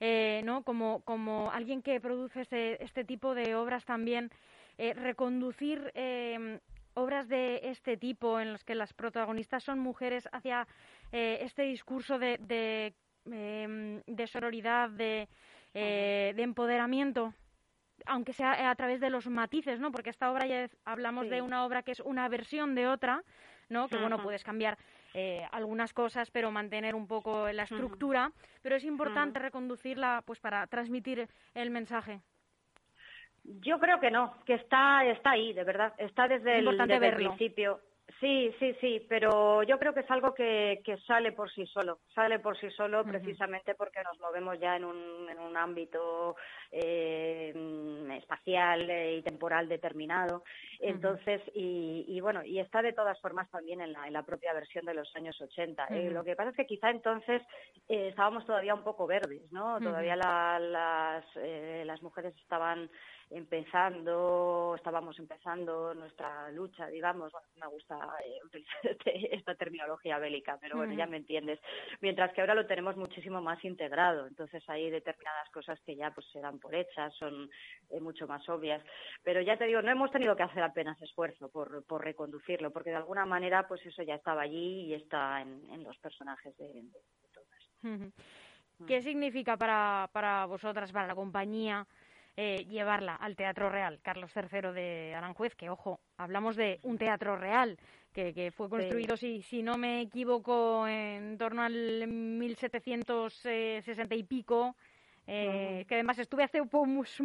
eh, 0.00 0.42
¿no? 0.44 0.62
Como, 0.62 1.00
como 1.02 1.50
alguien 1.50 1.82
que 1.82 2.00
produce 2.00 2.42
este, 2.42 2.82
este 2.82 3.04
tipo 3.04 3.34
de 3.34 3.54
obras 3.54 3.84
también, 3.84 4.30
eh, 4.78 4.92
reconducir 4.92 5.90
eh, 5.94 6.60
obras 6.94 7.28
de 7.28 7.60
este 7.64 7.96
tipo 7.96 8.40
en 8.40 8.52
las 8.52 8.64
que 8.64 8.74
las 8.74 8.92
protagonistas 8.92 9.62
son 9.62 9.78
mujeres 9.78 10.28
hacia 10.32 10.66
eh, 11.12 11.38
este 11.40 11.62
discurso 11.62 12.18
de, 12.18 12.38
de, 12.40 12.94
em, 13.24 14.02
de 14.06 14.26
sororidad, 14.26 14.90
de, 14.90 15.28
de 15.72 16.42
empoderamiento 16.42 17.34
aunque 18.04 18.32
sea 18.32 18.70
a 18.70 18.74
través 18.74 19.00
de 19.00 19.10
los 19.10 19.26
matices, 19.26 19.80
¿no? 19.80 19.90
Porque 19.90 20.10
esta 20.10 20.30
obra 20.30 20.46
ya 20.46 20.68
hablamos 20.84 21.24
sí. 21.24 21.30
de 21.30 21.42
una 21.42 21.64
obra 21.64 21.82
que 21.82 21.92
es 21.92 22.00
una 22.00 22.28
versión 22.28 22.74
de 22.74 22.86
otra, 22.86 23.24
¿no? 23.68 23.88
Que 23.88 23.96
bueno, 23.96 24.22
puedes 24.22 24.44
cambiar 24.44 24.78
eh, 25.18 25.48
algunas 25.50 25.94
cosas, 25.94 26.30
pero 26.30 26.50
mantener 26.50 26.94
un 26.94 27.06
poco 27.06 27.50
la 27.50 27.62
estructura, 27.62 28.32
pero 28.60 28.76
es 28.76 28.84
importante 28.84 29.38
reconducirla 29.38 30.22
pues 30.26 30.40
para 30.40 30.66
transmitir 30.66 31.26
el 31.54 31.70
mensaje. 31.70 32.20
Yo 33.42 33.78
creo 33.78 33.98
que 33.98 34.10
no, 34.10 34.34
que 34.44 34.52
está 34.52 35.06
está 35.06 35.30
ahí, 35.30 35.54
de 35.54 35.64
verdad, 35.64 35.94
está 35.96 36.28
desde, 36.28 36.58
el, 36.58 36.76
desde 36.76 37.06
el 37.06 37.14
principio. 37.14 37.80
Sí, 38.20 38.54
sí, 38.58 38.74
sí, 38.80 39.04
pero 39.08 39.62
yo 39.64 39.78
creo 39.78 39.92
que 39.92 40.00
es 40.00 40.10
algo 40.10 40.32
que, 40.32 40.80
que 40.84 40.96
sale 40.98 41.32
por 41.32 41.50
sí 41.52 41.66
solo, 41.66 41.98
sale 42.14 42.38
por 42.38 42.56
sí 42.58 42.70
solo 42.70 43.00
uh 43.00 43.04
-huh. 43.04 43.10
precisamente 43.10 43.74
porque 43.74 44.00
nos 44.04 44.18
movemos 44.20 44.58
ya 44.58 44.76
en 44.76 44.84
un, 44.84 45.28
en 45.28 45.38
un 45.38 45.56
ámbito 45.56 46.36
eh, 46.70 47.52
espacial 48.16 48.88
y 49.18 49.22
temporal 49.22 49.68
determinado. 49.68 50.44
Entonces, 50.80 51.42
uh 51.48 51.50
-huh. 51.50 51.52
y, 51.56 52.04
y, 52.08 52.20
bueno, 52.20 52.42
y 52.44 52.58
está 52.60 52.80
de 52.80 52.92
todas 52.94 53.20
formas 53.20 53.50
también 53.50 53.80
en 53.80 53.92
la, 53.92 54.06
en 54.06 54.12
la 54.12 54.22
propia 54.22 54.54
versión 54.54 54.84
de 54.86 54.94
los 54.94 55.14
años 55.16 55.38
80. 55.40 55.84
Uh 55.84 55.92
-huh. 55.92 55.96
eh, 55.96 56.10
lo 56.10 56.22
que 56.24 56.36
pasa 56.36 56.50
es 56.50 56.56
que 56.56 56.66
quizá 56.66 56.90
entonces 56.90 57.42
eh, 57.88 58.08
estábamos 58.08 58.46
todavía 58.46 58.74
un 58.74 58.84
poco 58.84 59.06
verdes, 59.06 59.50
¿no? 59.52 59.78
Todavía 59.80 60.16
la, 60.16 60.58
las, 60.58 61.24
eh, 61.36 61.82
las 61.84 62.00
mujeres 62.02 62.34
estaban 62.36 62.88
empezando, 63.30 64.74
estábamos 64.76 65.18
empezando 65.18 65.92
nuestra 65.94 66.50
lucha, 66.52 66.86
digamos, 66.86 67.32
bueno, 67.32 67.46
me 67.60 67.66
gusta 67.66 67.96
eh, 68.24 68.38
utilizar 68.44 68.80
este, 68.84 69.34
esta 69.34 69.54
terminología 69.54 70.18
bélica, 70.18 70.58
pero 70.60 70.76
bueno, 70.76 70.94
mm. 70.94 70.96
ya 70.96 71.06
me 71.06 71.16
entiendes. 71.16 71.60
Mientras 72.00 72.32
que 72.32 72.40
ahora 72.40 72.54
lo 72.54 72.66
tenemos 72.66 72.96
muchísimo 72.96 73.42
más 73.42 73.64
integrado, 73.64 74.26
entonces 74.26 74.62
hay 74.68 74.90
determinadas 74.90 75.50
cosas 75.50 75.80
que 75.80 75.96
ya 75.96 76.12
pues 76.12 76.26
se 76.32 76.40
dan 76.40 76.58
por 76.58 76.74
hechas, 76.74 77.14
son 77.14 77.50
eh, 77.90 78.00
mucho 78.00 78.26
más 78.26 78.48
obvias, 78.48 78.82
pero 79.22 79.40
ya 79.40 79.56
te 79.56 79.66
digo, 79.66 79.82
no 79.82 79.90
hemos 79.90 80.10
tenido 80.10 80.36
que 80.36 80.44
hacer 80.44 80.62
apenas 80.62 81.00
esfuerzo 81.02 81.48
por, 81.48 81.84
por 81.84 82.04
reconducirlo, 82.04 82.70
porque 82.72 82.90
de 82.90 82.96
alguna 82.96 83.26
manera 83.26 83.66
pues 83.66 83.84
eso 83.84 84.02
ya 84.02 84.14
estaba 84.14 84.42
allí 84.42 84.86
y 84.86 84.94
está 84.94 85.40
en, 85.40 85.62
en 85.70 85.82
los 85.82 85.98
personajes 85.98 86.56
de, 86.56 86.66
de, 86.68 86.82
de 86.82 87.28
todas. 87.32 87.70
Mm. 87.82 88.86
¿Qué 88.86 89.00
significa 89.00 89.56
para, 89.56 90.08
para 90.12 90.44
vosotras, 90.44 90.92
para 90.92 91.06
la 91.06 91.14
compañía? 91.14 91.86
Eh, 92.36 92.66
llevarla 92.68 93.14
al 93.14 93.34
Teatro 93.34 93.70
Real, 93.70 93.98
Carlos 94.02 94.30
III 94.36 94.72
de 94.72 95.14
Aranjuez, 95.14 95.54
que 95.54 95.70
ojo, 95.70 96.00
hablamos 96.16 96.56
de 96.56 96.80
un 96.82 96.98
teatro 96.98 97.36
real 97.36 97.78
que, 98.12 98.34
que 98.34 98.50
fue 98.50 98.68
construido, 98.68 99.16
sí. 99.16 99.40
si, 99.42 99.48
si 99.48 99.62
no 99.62 99.78
me 99.78 100.02
equivoco, 100.02 100.86
en 100.86 101.38
torno 101.38 101.62
al 101.62 102.06
1760 102.06 104.14
y 104.14 104.22
pico. 104.24 104.76
Eh, 105.28 105.84
que 105.88 105.96
además 105.96 106.20
estuve 106.20 106.44
hace 106.44 106.62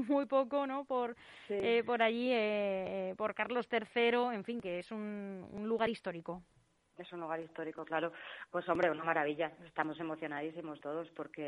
muy 0.08 0.26
poco, 0.26 0.66
¿no? 0.66 0.86
Por, 0.86 1.16
sí. 1.48 1.54
eh, 1.54 1.84
por 1.86 2.02
allí, 2.02 2.32
eh, 2.34 3.14
por 3.16 3.36
Carlos 3.36 3.70
III, 3.72 4.34
en 4.34 4.44
fin, 4.44 4.60
que 4.60 4.80
es 4.80 4.92
un, 4.92 5.48
un 5.52 5.68
lugar 5.68 5.88
histórico 5.88 6.42
es 7.02 7.12
un 7.14 7.22
lugar 7.22 7.40
histórico, 7.40 7.86
claro. 7.86 8.12
Pues 8.50 8.68
hombre, 8.70 8.90
una 8.92 9.04
maravilla. 9.04 9.52
Estamos 9.66 10.00
emocionadísimos 10.00 10.80
todos 10.82 11.10
porque, 11.10 11.44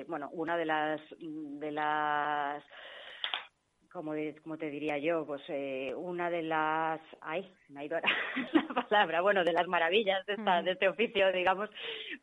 eh, 0.00 0.04
bueno, 0.08 0.30
una 0.32 0.56
de 0.56 0.64
las 0.64 1.00
de 1.20 1.70
las 1.70 2.62
como, 3.92 4.12
como 4.42 4.58
te 4.58 4.70
diría 4.70 4.98
yo, 4.98 5.24
pues 5.26 5.42
eh, 5.48 5.94
una 5.96 6.30
de 6.30 6.42
las, 6.42 7.00
ay, 7.20 7.50
me 7.68 7.80
ha 7.80 7.84
ido 7.84 7.98
la 8.00 8.74
palabra, 8.88 9.20
bueno, 9.20 9.44
de 9.44 9.52
las 9.52 9.66
maravillas 9.66 10.24
de, 10.26 10.34
esta, 10.34 10.62
de 10.62 10.72
este 10.72 10.88
oficio, 10.88 11.32
digamos, 11.32 11.70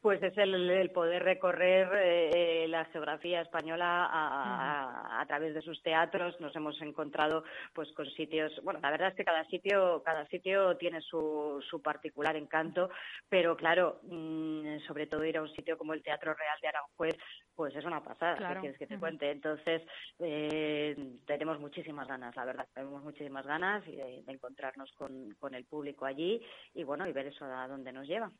pues 0.01 0.21
es 0.21 0.37
el, 0.37 0.69
el 0.69 0.91
poder 0.91 1.23
recorrer 1.23 1.89
eh, 1.95 2.67
la 2.67 2.85
geografía 2.85 3.41
española 3.41 4.05
a, 4.05 5.17
a, 5.17 5.21
a, 5.21 5.25
través 5.25 5.53
de 5.53 5.61
sus 5.61 5.81
teatros. 5.81 6.39
Nos 6.39 6.55
hemos 6.55 6.79
encontrado, 6.81 7.43
pues, 7.73 7.91
con 7.93 8.09
sitios, 8.11 8.51
bueno, 8.63 8.79
la 8.81 8.91
verdad 8.91 9.09
es 9.09 9.15
que 9.15 9.25
cada 9.25 9.45
sitio, 9.45 10.03
cada 10.03 10.25
sitio 10.27 10.77
tiene 10.77 11.01
su, 11.01 11.63
su 11.69 11.81
particular 11.81 12.35
encanto, 12.35 12.89
pero 13.29 13.55
claro, 13.57 13.99
mmm, 14.03 14.77
sobre 14.87 15.07
todo 15.07 15.25
ir 15.25 15.37
a 15.37 15.41
un 15.41 15.53
sitio 15.53 15.77
como 15.77 15.93
el 15.93 16.03
Teatro 16.03 16.33
Real 16.33 16.57
de 16.61 16.67
Aranjuez, 16.67 17.15
pues 17.55 17.75
es 17.75 17.85
una 17.85 18.03
pasada, 18.03 18.35
claro. 18.35 18.61
quieres 18.61 18.77
que 18.77 18.87
te 18.87 18.99
cuente? 18.99 19.31
Entonces, 19.31 19.81
eh, 20.19 20.95
tenemos 21.25 21.59
muchísimas 21.59 22.07
ganas, 22.07 22.35
la 22.35 22.45
verdad, 22.45 22.67
tenemos 22.73 23.03
muchísimas 23.03 23.45
ganas 23.45 23.85
de, 23.85 24.23
de 24.25 24.31
encontrarnos 24.31 24.91
con, 24.93 25.33
con, 25.39 25.55
el 25.55 25.65
público 25.65 26.05
allí 26.05 26.41
y 26.73 26.83
bueno, 26.83 27.07
y 27.07 27.13
ver 27.13 27.27
eso 27.27 27.45
a 27.45 27.67
dónde 27.67 27.91
nos 27.91 28.07
lleva. 28.07 28.31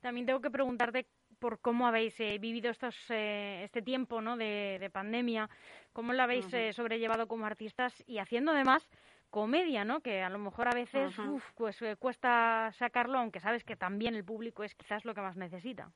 También 0.00 0.26
tengo 0.26 0.40
que 0.40 0.50
preguntarte 0.50 1.06
por 1.38 1.60
cómo 1.60 1.86
habéis 1.86 2.18
eh, 2.20 2.38
vivido 2.38 2.70
estos, 2.70 2.96
eh, 3.10 3.62
este 3.64 3.82
tiempo 3.82 4.20
¿no? 4.20 4.36
de, 4.36 4.78
de, 4.80 4.90
pandemia, 4.90 5.48
cómo 5.92 6.12
lo 6.12 6.22
habéis 6.22 6.46
uh 6.46 6.56
-huh. 6.56 6.72
sobrellevado 6.72 7.26
como 7.26 7.46
artistas 7.46 8.02
y 8.06 8.18
haciendo 8.18 8.52
además 8.52 8.88
comedia, 9.30 9.84
¿no? 9.84 10.00
Que 10.00 10.22
a 10.22 10.28
lo 10.28 10.38
mejor 10.38 10.68
a 10.68 10.74
veces 10.74 11.18
uh 11.18 11.22
-huh. 11.22 11.34
uf, 11.36 11.44
pues, 11.56 11.80
eh, 11.82 11.96
cuesta 11.96 12.70
sacarlo, 12.72 13.18
aunque 13.18 13.40
sabes 13.40 13.64
que 13.64 13.76
también 13.76 14.14
el 14.14 14.24
público 14.24 14.62
es 14.62 14.74
quizás 14.74 15.04
lo 15.04 15.14
que 15.14 15.22
más 15.22 15.36
necesita. 15.36 15.90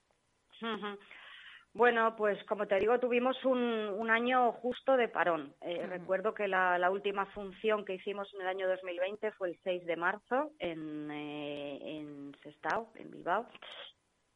Uh 0.62 0.66
-huh. 0.66 0.98
Bueno, 1.76 2.16
pues 2.16 2.42
como 2.44 2.66
te 2.66 2.78
digo, 2.78 2.98
tuvimos 2.98 3.44
un, 3.44 3.60
un 3.60 4.10
año 4.10 4.52
justo 4.52 4.96
de 4.96 5.08
parón. 5.08 5.54
Eh, 5.60 5.78
uh 5.78 5.82
-huh. 5.82 5.88
Recuerdo 5.90 6.32
que 6.32 6.48
la, 6.48 6.78
la, 6.78 6.90
última 6.90 7.26
función 7.26 7.84
que 7.84 7.94
hicimos 7.94 8.32
en 8.32 8.40
el 8.40 8.48
año 8.48 8.66
2020 8.66 9.30
fue 9.32 9.50
el 9.50 9.58
6 9.62 9.84
de 9.84 9.96
marzo 9.96 10.52
en, 10.58 11.10
eh, 11.10 11.78
en 11.82 12.34
Sestao, 12.42 12.88
en 12.94 13.10
Bilbao. 13.10 13.46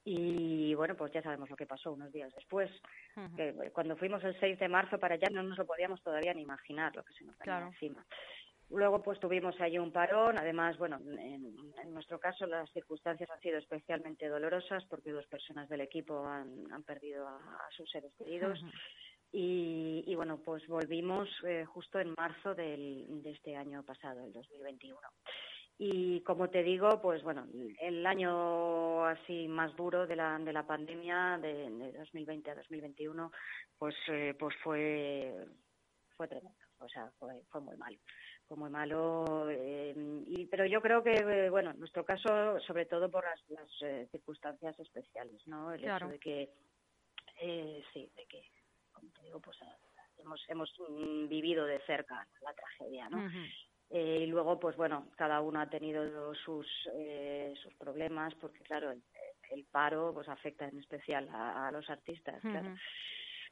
Y 0.05 0.75
bueno, 0.75 0.95
pues 0.97 1.13
ya 1.13 1.23
sabemos 1.23 1.49
lo 1.49 1.57
que 1.57 1.67
pasó 1.67 1.93
unos 1.93 2.13
días 2.13 2.33
después. 2.35 2.71
que 3.37 3.71
cuando 3.73 3.97
fuimos 3.97 4.23
el 4.25 4.39
6 4.39 4.59
de 4.59 4.69
marzo 4.69 4.99
para 4.99 5.15
allá 5.15 5.29
no 5.31 5.43
nos 5.43 5.57
lo 5.57 5.67
podíamos 5.67 6.03
todavía 6.03 6.35
ni 6.35 6.43
imaginar 6.43 6.95
lo 6.95 7.03
que 7.03 7.13
se 7.15 7.25
nos 7.25 7.39
venía 7.39 7.67
encima. 7.67 8.05
Luego, 8.71 9.03
pues 9.03 9.19
tuvimos 9.19 9.61
ahí 9.61 9.79
un 9.79 9.91
parón. 9.91 10.39
Además, 10.39 10.79
bueno, 10.79 11.01
en, 11.19 11.55
nuestro 11.93 12.21
caso 12.21 12.47
las 12.47 12.71
circunstancias 12.73 13.29
han 13.31 13.41
sido 13.41 13.59
especialmente 13.59 14.29
dolorosas 14.29 14.85
porque 14.85 15.11
dos 15.11 15.27
personas 15.27 15.69
del 15.69 15.81
equipo 15.81 16.25
han, 16.25 16.71
han 16.73 16.85
perdido 16.85 17.27
a, 17.27 17.41
sus 17.77 17.91
seres 17.91 18.13
queridos. 18.17 18.61
y, 19.33 20.05
y, 20.07 20.15
bueno, 20.15 20.41
pues 20.45 20.67
volvimos 20.69 21.29
eh, 21.45 21.65
justo 21.65 21.99
en 21.99 22.15
marzo 22.17 22.55
del, 22.55 23.23
de 23.23 23.31
este 23.33 23.57
año 23.57 23.83
pasado, 23.83 24.25
el 24.25 24.33
2021. 24.33 25.01
Y 25.79 26.21
como 26.23 26.49
te 26.51 26.63
digo, 26.63 27.01
pues 27.01 27.23
bueno, 27.25 27.49
el 27.81 28.07
año 28.07 29.05
así 29.07 29.49
más 29.49 29.75
duro 29.75 30.07
de 30.07 30.15
la, 30.15 30.39
de 30.39 30.53
la 30.53 30.67
pandemia, 30.67 31.39
de, 31.43 31.71
de 31.71 31.93
2020 31.93 32.51
a 32.51 32.55
2021, 32.55 33.33
pues, 33.79 33.97
eh, 34.09 34.35
pues 34.39 34.55
fue, 34.63 35.35
fue 36.17 36.29
tremendo. 36.29 36.59
O 36.79 36.89
sea, 36.89 37.11
fue, 37.19 37.43
fue 37.51 37.61
muy 37.63 37.77
malo 37.77 37.97
muy 38.57 38.71
malo. 38.71 39.49
Eh, 39.51 39.95
y, 40.27 40.47
pero 40.47 40.67
yo 40.67 40.81
creo 40.81 41.03
que, 41.03 41.13
eh, 41.13 41.51
bueno, 41.51 41.71
en 41.71 41.79
nuestro 41.79 42.05
caso, 42.05 42.59
sobre 42.61 42.87
todo 42.87 43.11
por 43.11 43.25
las, 43.25 43.41
las 43.51 43.83
eh, 43.83 44.09
circunstancias 44.11 44.79
especiales, 44.79 45.47
¿no? 45.47 45.73
El 45.73 45.85
hecho 45.85 46.09
de 46.09 46.19
que, 46.19 46.51
sí, 47.93 48.11
de 48.17 48.27
que, 48.27 48.43
como 48.93 49.11
te 49.13 49.23
digo, 49.25 49.41
pues 49.41 49.59
hemos, 50.19 50.45
hemos 50.49 50.73
mm, 50.89 51.29
vivido 51.29 51.65
de 51.65 51.81
cerca 51.81 52.27
la 52.43 52.53
tragedia, 52.55 53.09
¿no? 53.09 53.31
y 53.93 54.27
luego, 54.27 54.61
pues 54.61 54.77
bueno, 54.77 55.09
cada 55.17 55.41
uno 55.41 55.61
ha 55.61 55.69
tenido 55.69 56.33
sus, 56.37 56.65
sus 57.61 57.75
problemas, 57.75 58.33
porque 58.37 58.61
claro, 58.61 58.93
el, 58.93 59.65
paro 59.65 60.13
pues 60.15 60.29
afecta 60.29 60.69
en 60.69 60.79
especial 60.79 61.29
a, 61.33 61.73
los 61.73 61.91
artistas, 61.91 62.41
claro. 62.41 62.77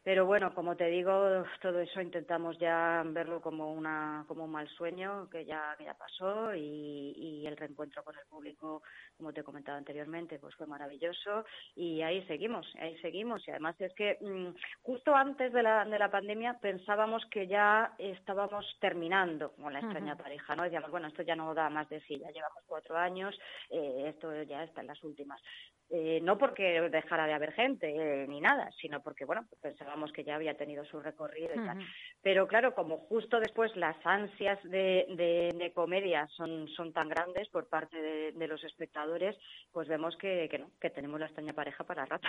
Pero 0.05 0.25
bueno, 0.27 0.55
como 0.55 0.77
te 0.77 0.87
digo, 0.87 1.45
todo 1.61 1.81
eso 1.81 2.01
intentamos 2.01 2.59
ya 2.59 3.03
verlo 3.07 3.41
como 3.41 3.73
una 3.73 4.25
como 4.27 4.45
un 4.45 4.51
mal 4.51 4.69
sueño 4.69 5.29
que 5.31 5.45
ya, 5.45 5.77
ya 5.85 5.95
pasó 5.95 6.55
y, 6.55 7.13
y 7.17 7.47
el 7.47 7.57
reencuentro 7.57 8.03
con 8.03 8.15
el 8.17 8.27
público, 8.27 8.83
como 9.17 9.33
te 9.33 9.41
he 9.41 9.45
comentado 9.45 9.77
anteriormente, 9.77 10.39
pues 10.39 10.55
fue 10.55 10.67
maravilloso 10.67 11.45
y 11.75 12.03
ahí 12.03 12.23
seguimos, 12.27 12.67
ahí 12.81 12.97
seguimos 12.99 13.47
y 13.47 13.51
además 13.51 13.75
es 13.81 13.93
que 13.95 14.19
mm, 14.21 14.55
justo 14.83 15.15
antes 15.15 15.53
de 15.53 15.63
la, 15.63 15.85
de 15.85 15.99
la 15.99 16.11
pandemia 16.11 16.59
pensábamos 16.61 17.25
que 17.27 17.47
ya 17.47 17.95
estábamos 17.99 18.65
terminando 18.81 19.53
con 19.53 19.73
la 19.73 19.81
extraña 19.81 20.17
pareja, 20.17 20.55
¿no? 20.57 20.63
Decíamos, 20.63 20.91
bueno, 20.91 21.09
esto 21.09 21.23
ya 21.23 21.37
no 21.37 21.53
da 21.55 21.69
más 21.69 21.89
de 21.89 22.01
sí, 22.03 22.19
ya 22.19 22.31
llevamos 22.31 22.63
cuatro 22.67 22.97
años, 22.97 23.39
eh, 23.71 24.05
esto 24.09 24.43
ya 24.43 24.65
está 24.65 24.81
en 24.81 24.87
las 24.87 25.03
últimas. 25.05 25.41
Eh, 25.91 26.21
no 26.23 26.37
porque 26.37 26.83
dejara 26.91 27.27
de 27.27 27.33
haber 27.33 27.53
gente 27.53 27.89
eh, 27.89 28.27
ni 28.29 28.43
nada, 28.43 28.71
sino 28.79 29.03
porque, 29.03 29.25
bueno, 29.25 29.47
pensábamos 29.63 30.13
que 30.13 30.23
ya 30.23 30.35
había 30.35 30.55
tenido 30.55 30.85
su 30.85 31.01
recorrido 31.01 31.55
y 31.55 31.65
tal. 31.65 31.79
Pero 32.21 32.47
claro, 32.47 32.75
como 32.75 32.99
justo 32.99 33.41
después 33.41 33.75
las 33.75 33.97
ansias 34.05 34.63
de, 34.65 35.07
de, 35.57 35.73
comedia 35.73 36.27
son, 36.37 36.69
son 36.69 36.93
tan 36.93 37.09
grandes 37.09 37.49
por 37.49 37.69
parte 37.69 37.97
de, 38.03 38.49
los 38.49 38.63
espectadores, 38.65 39.37
pues 39.73 39.89
vemos 39.89 40.15
que, 40.17 40.49
que, 40.51 40.59
no, 40.59 40.71
que 40.79 40.91
tenemos 40.91 41.21
la 41.21 41.27
extraña 41.27 41.55
pareja 41.55 41.85
para 41.85 42.05
rato. 42.05 42.29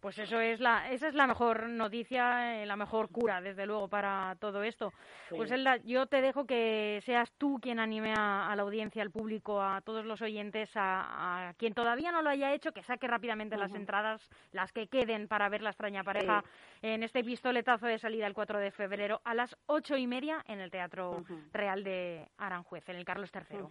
Pues 0.00 0.18
eso 0.18 0.38
es 0.40 0.60
la, 0.60 0.90
esa 0.90 1.08
es 1.08 1.14
la 1.14 1.26
mejor 1.26 1.68
noticia, 1.68 2.62
eh, 2.62 2.66
la 2.66 2.76
mejor 2.76 3.10
cura, 3.10 3.40
desde 3.40 3.66
luego, 3.66 3.88
para 3.88 4.36
todo 4.38 4.62
esto. 4.62 4.92
Pues 5.30 5.50
Elda, 5.50 5.78
yo 5.78 6.06
te 6.06 6.20
dejo 6.20 6.46
que 6.46 7.00
seas 7.04 7.32
tú 7.38 7.58
quien 7.60 7.78
anime 7.78 8.12
a, 8.16 8.52
la 8.54 8.62
audiencia, 8.62 9.02
al 9.02 9.10
público, 9.10 9.60
a 9.60 9.80
todos 9.80 10.04
los 10.04 10.20
oyentes, 10.20 10.70
a, 10.74 11.54
quien 11.56 11.74
todavía 11.74 12.12
no 12.12 12.22
lo 12.22 12.30
haya 12.30 12.52
hecho, 12.52 12.72
que 12.72 12.82
saque 12.82 13.06
rápidamente 13.06 13.56
las 13.56 13.74
entradas, 13.74 14.28
las 14.52 14.72
que 14.72 14.86
queden 14.86 15.28
para 15.28 15.48
ver 15.48 15.62
la 15.62 15.70
extraña 15.70 16.04
pareja 16.04 16.44
en 16.82 17.02
este 17.02 17.24
pistoletazo 17.24 17.86
de 17.86 17.98
salida 17.98 18.26
el 18.26 18.34
4 18.34 18.58
de 18.58 18.70
febrero 18.70 19.20
a 19.24 19.34
las 19.34 19.56
ocho 19.66 19.96
y 19.96 20.06
media 20.06 20.44
en 20.46 20.60
el 20.60 20.70
Teatro 20.70 21.24
Real 21.52 21.82
de 21.82 22.28
Aranjuez, 22.36 22.88
en 22.88 22.96
el 22.96 23.04
Carlos 23.04 23.30
III. 23.34 23.66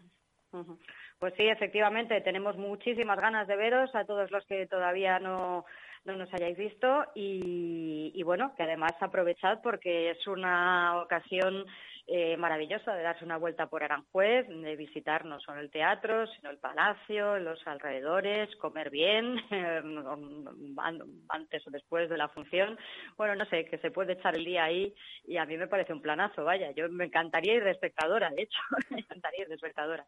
Pues 1.20 1.34
sí, 1.36 1.44
efectivamente, 1.48 2.22
tenemos 2.22 2.58
muchísimas 2.58 3.20
ganas 3.20 3.48
de 3.48 3.56
veros 3.56 3.94
a 3.96 4.06
todos 4.06 4.32
los 4.32 4.46
que 4.46 4.68
todavía 4.68 5.20
no 5.20 5.66
no 6.06 6.16
nos 6.16 6.34
hayáis 6.34 6.58
visto 6.58 7.06
y, 7.16 8.22
bueno, 8.24 8.54
que 8.56 8.64
además 8.64 8.94
aprovechad 9.00 9.60
porque 9.62 10.12
es 10.12 10.28
una 10.28 11.02
ocasión 11.02 11.66
eh, 12.08 12.38
maravillosa 12.38 12.94
de 12.94 13.02
darse 13.02 13.26
una 13.26 13.38
vuelta 13.38 13.68
por 13.68 13.84
Aranjuez, 13.84 14.48
de 14.48 14.76
visitar 14.76 15.26
no 15.26 15.40
solo 15.40 15.60
el 15.60 15.72
teatro, 15.72 16.28
sino 16.28 16.52
el 16.52 16.60
palacio, 16.60 17.40
los 17.40 17.66
alrededores, 17.66 18.56
comer 18.58 18.92
bien 18.92 19.38
antes 21.30 21.68
o 21.68 21.72
después 21.72 22.08
de 22.10 22.18
la 22.18 22.30
función. 22.30 22.78
Bueno, 23.18 23.36
no 23.36 23.46
sé, 23.46 23.66
que 23.66 23.80
se 23.80 23.90
puede 23.90 24.14
echar 24.14 24.36
el 24.36 24.46
día 24.46 24.66
ahí 24.66 24.94
y 25.28 25.38
a 25.38 25.46
mí 25.46 25.58
me 25.58 25.68
parece 25.68 25.94
un 25.94 26.02
planazo, 26.02 26.44
vaya, 26.44 26.72
yo 26.72 26.88
me 26.90 27.06
encantaría 27.06 27.56
ir 27.56 27.64
de 27.64 27.72
espectadora, 27.72 28.30
de 28.30 28.44
hecho, 28.44 28.60
me 28.92 29.00
encantaría 29.00 29.42
ir 29.42 29.48
de 29.48 29.56
espectadora. 29.56 30.06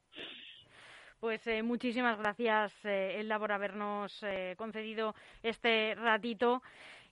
Pues 1.20 1.46
eh, 1.48 1.64
muchísimas 1.64 2.18
gracias, 2.20 2.74
eh, 2.86 3.20
Elda, 3.20 3.40
por 3.40 3.52
habernos 3.52 4.22
eh, 4.24 4.56
concedido 4.58 5.16
este 5.42 5.96
ratito. 5.96 6.62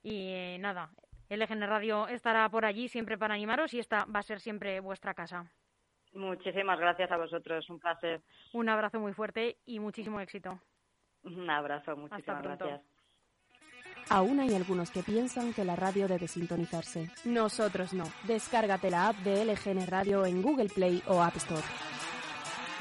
Y 0.03 0.57
nada, 0.59 0.91
LGN 1.29 1.67
Radio 1.67 2.07
estará 2.07 2.47
por 2.49 2.65
allí 2.65 2.87
siempre 2.87 3.17
para 3.17 3.33
animaros 3.33 3.73
y 3.73 3.79
esta 3.79 4.05
va 4.05 4.19
a 4.19 4.23
ser 4.23 4.39
siempre 4.39 4.79
vuestra 4.79 5.13
casa. 5.15 5.45
Muchísimas 6.13 6.79
gracias 6.79 7.11
a 7.11 7.17
vosotros, 7.17 7.69
un 7.69 7.79
placer. 7.79 8.21
Un 8.53 8.69
abrazo 8.69 8.99
muy 8.99 9.13
fuerte 9.13 9.57
y 9.65 9.79
muchísimo 9.79 10.19
éxito. 10.19 10.59
Un 11.23 11.49
abrazo, 11.49 11.97
muchísimas 11.97 12.43
gracias. 12.43 12.81
Aún 14.09 14.39
hay 14.39 14.53
algunos 14.53 14.91
que 14.91 15.01
piensan 15.01 15.51
que 15.53 15.65
la 15.65 15.75
radio 15.75 16.07
debe 16.07 16.27
sintonizarse. 16.27 17.09
Nosotros 17.25 17.91
no. 17.93 18.05
Descárgate 18.27 18.91
la 18.91 19.09
app 19.09 19.15
de 19.17 19.43
LGN 19.45 19.87
Radio 19.87 20.25
en 20.25 20.43
Google 20.43 20.69
Play 20.69 21.01
o 21.07 21.23
App 21.23 21.35
Store. 21.37 21.63